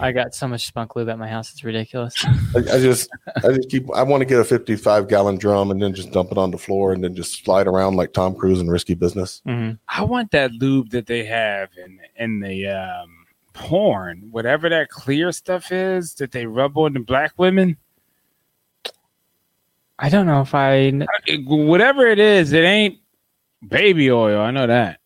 [0.00, 2.14] I got so much spunk lube at my house; it's ridiculous.
[2.54, 5.80] I, I just, I just keep, I want to get a 55 gallon drum and
[5.80, 8.60] then just dump it on the floor and then just slide around like Tom Cruise
[8.60, 9.40] in Risky Business.
[9.46, 14.90] hmm I want that lube that they have in in the um, porn, whatever that
[14.90, 17.78] clear stuff is that they rub on the black women.
[19.98, 20.92] I don't know if I.
[21.46, 22.98] whatever it is, it ain't
[23.66, 24.40] baby oil.
[24.40, 25.00] I know that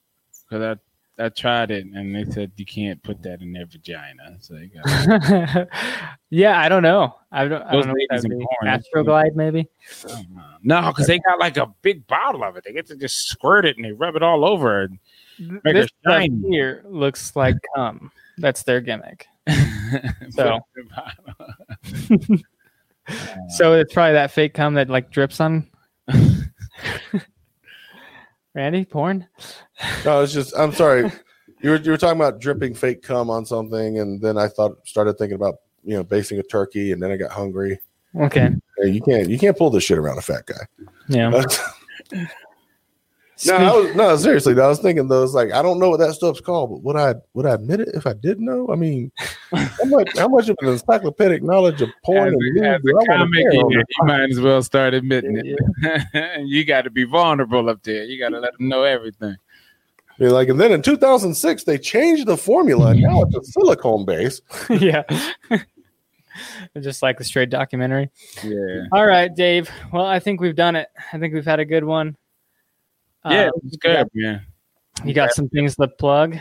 [0.49, 0.88] because I
[1.21, 4.37] I tried it and they said you can't put that in their vagina.
[4.41, 5.67] So you got
[6.31, 7.17] yeah, I don't know.
[7.33, 7.61] I don't.
[7.63, 7.93] I don't know.
[7.93, 8.69] What ladies that in would be.
[8.69, 9.69] Astroglide, maybe.
[10.09, 10.23] Oh,
[10.63, 12.63] no, because they got like a big bottle of it.
[12.65, 14.85] They get to just squirt it and they rub it all over.
[14.85, 14.91] it.
[15.41, 18.11] Make This stuff here looks like cum.
[18.39, 19.27] That's their gimmick.
[20.31, 20.61] So-
[20.95, 21.11] uh,
[23.49, 25.67] So it's probably that fake cum that like drips on.
[28.59, 29.25] Randy, porn.
[30.05, 31.11] No, it's just, I'm sorry.
[31.61, 33.99] You were, you were talking about dripping fake cum on something.
[33.99, 36.93] And then I thought, started thinking about, you know, basting a turkey.
[36.93, 37.81] And then I got hungry.
[38.15, 38.51] Okay.
[38.85, 40.55] You can't, you can't pull this shit around a fat guy.
[41.09, 41.43] Yeah.
[43.47, 44.61] no, I was, no, seriously.
[44.61, 46.97] I was thinking though, it's like I don't know what that stuff's called, but would
[46.97, 48.69] I would I admit it if I did know?
[48.71, 49.13] I mean,
[49.53, 53.07] how much how much of an encyclopedic knowledge of porn As and a, as a
[53.07, 56.43] comic, you, you might as well start admitting it.
[56.47, 58.05] you got to be vulnerable up there.
[58.05, 59.37] You got to let them know everything.
[60.19, 64.05] You're like, and then in 2006 they changed the formula, and now it's a silicone
[64.05, 64.41] base.
[64.69, 65.03] yeah.
[66.81, 68.11] Just like the straight documentary.
[68.45, 69.71] Yeah, All right, Dave.
[69.93, 70.89] Well, I think we've done it.
[71.13, 72.17] I think we've had a good one.
[73.25, 74.43] Yeah, it's good, man.
[75.05, 76.37] you got some things to plug.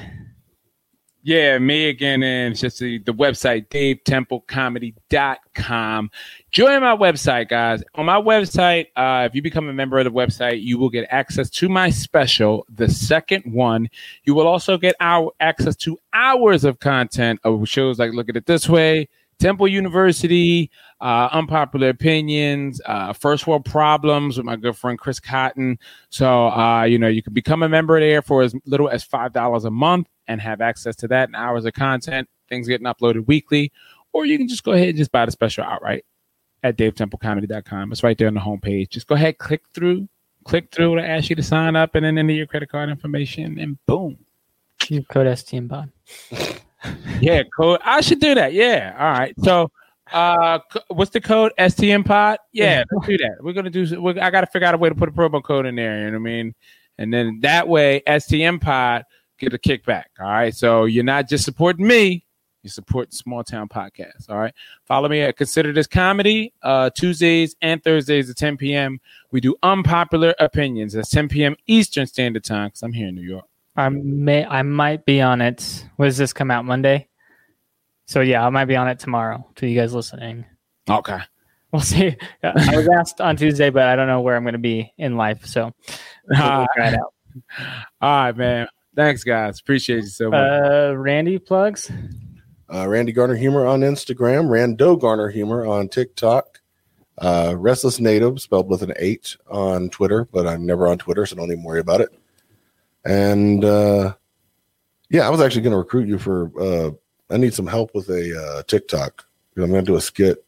[1.28, 6.12] Yeah, me again, and it's just the, the website, davetemplecomedy.com.
[6.52, 7.84] Join my website, guys.
[7.96, 11.06] On my website, uh, if you become a member of the website, you will get
[11.10, 13.90] access to my special, the second one.
[14.24, 18.38] You will also get our access to hours of content of shows like Look at
[18.38, 20.72] It This Way, Temple University,
[21.02, 25.78] uh, Unpopular Opinions, uh, First World Problems with my good friend Chris Cotton.
[26.10, 29.66] So, uh, you know, you can become a member there for as little as $5
[29.66, 33.72] a month and have access to that and hours of content, things getting uploaded weekly.
[34.14, 36.04] Or you can just go ahead and just buy the special outright
[36.64, 37.92] at davetemplecomedy.com.
[37.92, 38.90] It's right there on the homepage.
[38.90, 40.08] Just go ahead, click through,
[40.44, 43.60] click through to ask you to sign up, and then enter your credit card information,
[43.60, 44.18] and boom.
[44.88, 45.92] You code STM pod.
[47.20, 47.80] Yeah, code.
[47.84, 48.54] I should do that.
[48.54, 48.96] Yeah.
[48.98, 49.34] All right.
[49.44, 49.72] So,
[50.14, 50.60] uh,
[50.90, 51.54] what's the code?
[51.58, 52.40] STM Pod.
[52.52, 53.38] Yeah, let's do that.
[53.42, 54.02] We're gonna do.
[54.02, 56.00] We're, I got to figure out a way to put a promo code in there.
[56.00, 56.56] You know what I mean?
[56.98, 59.06] And then that way, STM Pod
[59.38, 60.06] get a kickback.
[60.20, 60.54] All right.
[60.54, 62.26] So you're not just supporting me.
[62.64, 64.30] You support Small Town Podcast.
[64.30, 64.54] All right.
[64.86, 66.54] Follow me at Consider This Comedy.
[66.62, 69.00] Uh, Tuesdays and Thursdays at 10 p.m.
[69.32, 70.94] We do unpopular opinions.
[70.94, 71.56] That's 10 p.m.
[71.68, 73.46] Eastern Standard Time because I'm here in New York.
[73.76, 75.86] I may I might be on it.
[75.98, 77.08] When does this come out Monday?
[78.08, 79.46] So yeah, I might be on it tomorrow.
[79.58, 80.46] To you guys listening,
[80.90, 81.20] Okay.
[81.72, 82.16] we'll see.
[82.44, 85.18] I was asked on Tuesday, but I don't know where I'm going to be in
[85.18, 85.46] life.
[85.46, 85.74] So
[86.30, 87.14] we'll All try it out.
[88.02, 88.68] right, man.
[88.96, 89.60] Thanks, guys.
[89.60, 90.40] Appreciate you so much.
[90.40, 91.92] Uh, Randy plugs.
[92.74, 96.60] Uh, Randy Garner Humor on Instagram, Rando Garner Humor on TikTok,
[97.20, 101.36] uh, Restless Native spelled with an eight on Twitter, but I'm never on Twitter, so
[101.36, 102.10] don't even worry about it.
[103.06, 104.16] And uh,
[105.10, 106.98] yeah, I was actually going to recruit you for.
[107.30, 109.26] I need some help with a uh, TikTok.
[109.58, 110.46] I'm going to do a skit.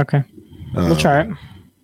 [0.00, 0.22] Okay,
[0.74, 1.30] we'll try it.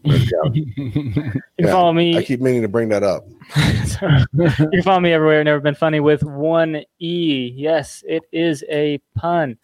[0.05, 2.19] You can Yeah, follow me.
[2.19, 3.27] I keep meaning to bring that up.
[3.57, 5.43] you can follow me everywhere.
[5.43, 7.53] Never been funny with one e.
[7.57, 9.57] Yes, it is a pun.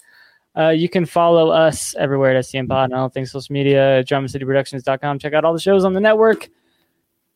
[0.57, 5.19] Uh, you can follow us everywhere at STM Pod and all things social media, drumcityproductions.com.
[5.19, 6.49] Check out all the shows on the network.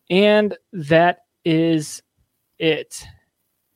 [0.08, 2.02] And that is
[2.58, 3.04] it.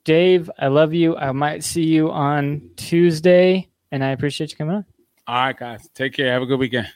[0.08, 1.18] Dave, I love you.
[1.18, 4.86] I might see you on Tuesday, and I appreciate you coming on.
[5.26, 5.86] All right, guys.
[5.94, 6.32] Take care.
[6.32, 6.86] Have a good weekend.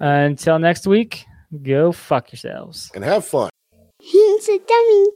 [0.00, 1.26] Uh, until next week,
[1.60, 2.92] go fuck yourselves.
[2.94, 3.50] And have fun.
[3.98, 5.06] He's a dummy.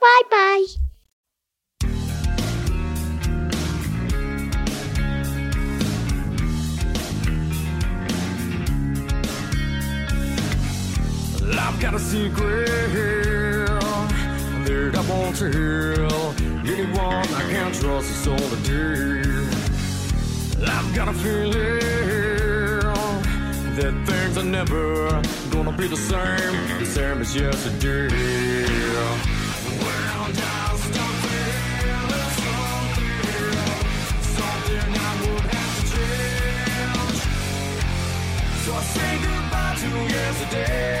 [0.00, 0.66] Bye bye.
[11.40, 13.29] Well, I've got a secret
[15.00, 16.34] I won't tell
[16.68, 18.10] anyone I can't trust.
[18.10, 19.48] It's all the deal.
[20.68, 21.80] I've got a feeling
[23.76, 28.08] that things are never gonna be the same, the same as yesterday.
[29.80, 30.84] Well, just
[31.22, 33.56] feeling something,
[34.36, 37.20] something I would have to change.
[38.68, 40.99] I say goodbye to yesterday.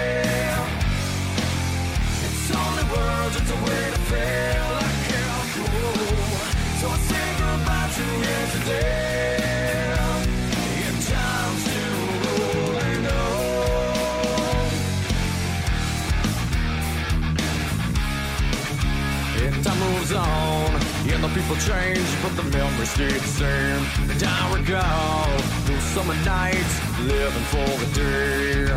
[21.42, 23.82] People change, but the memories stay the same.
[24.10, 25.28] And I recall
[25.64, 28.70] those summer nights, living for the day.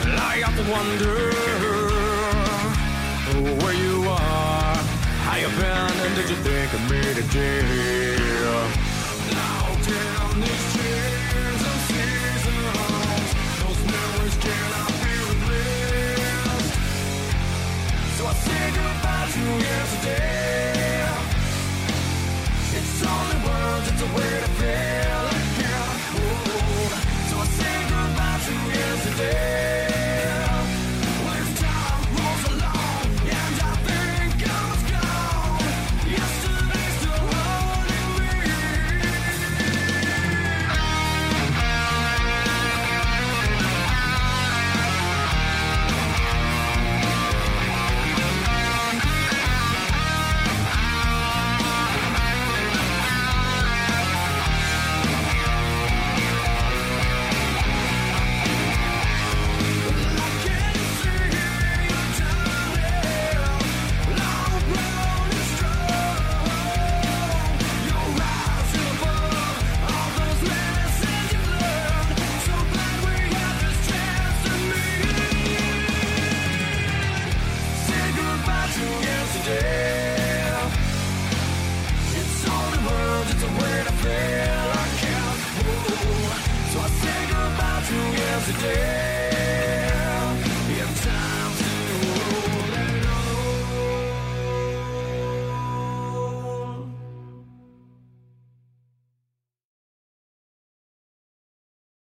[0.00, 1.16] And I to wonder
[3.62, 4.76] where you are,
[5.26, 8.16] how you been, and did you think of me today?
[9.30, 13.28] Now down these chains and seasons,
[13.62, 16.74] those memories cannot be replaced.
[18.16, 20.71] So I say goodbye to yesterday.
[24.02, 24.91] Where word of.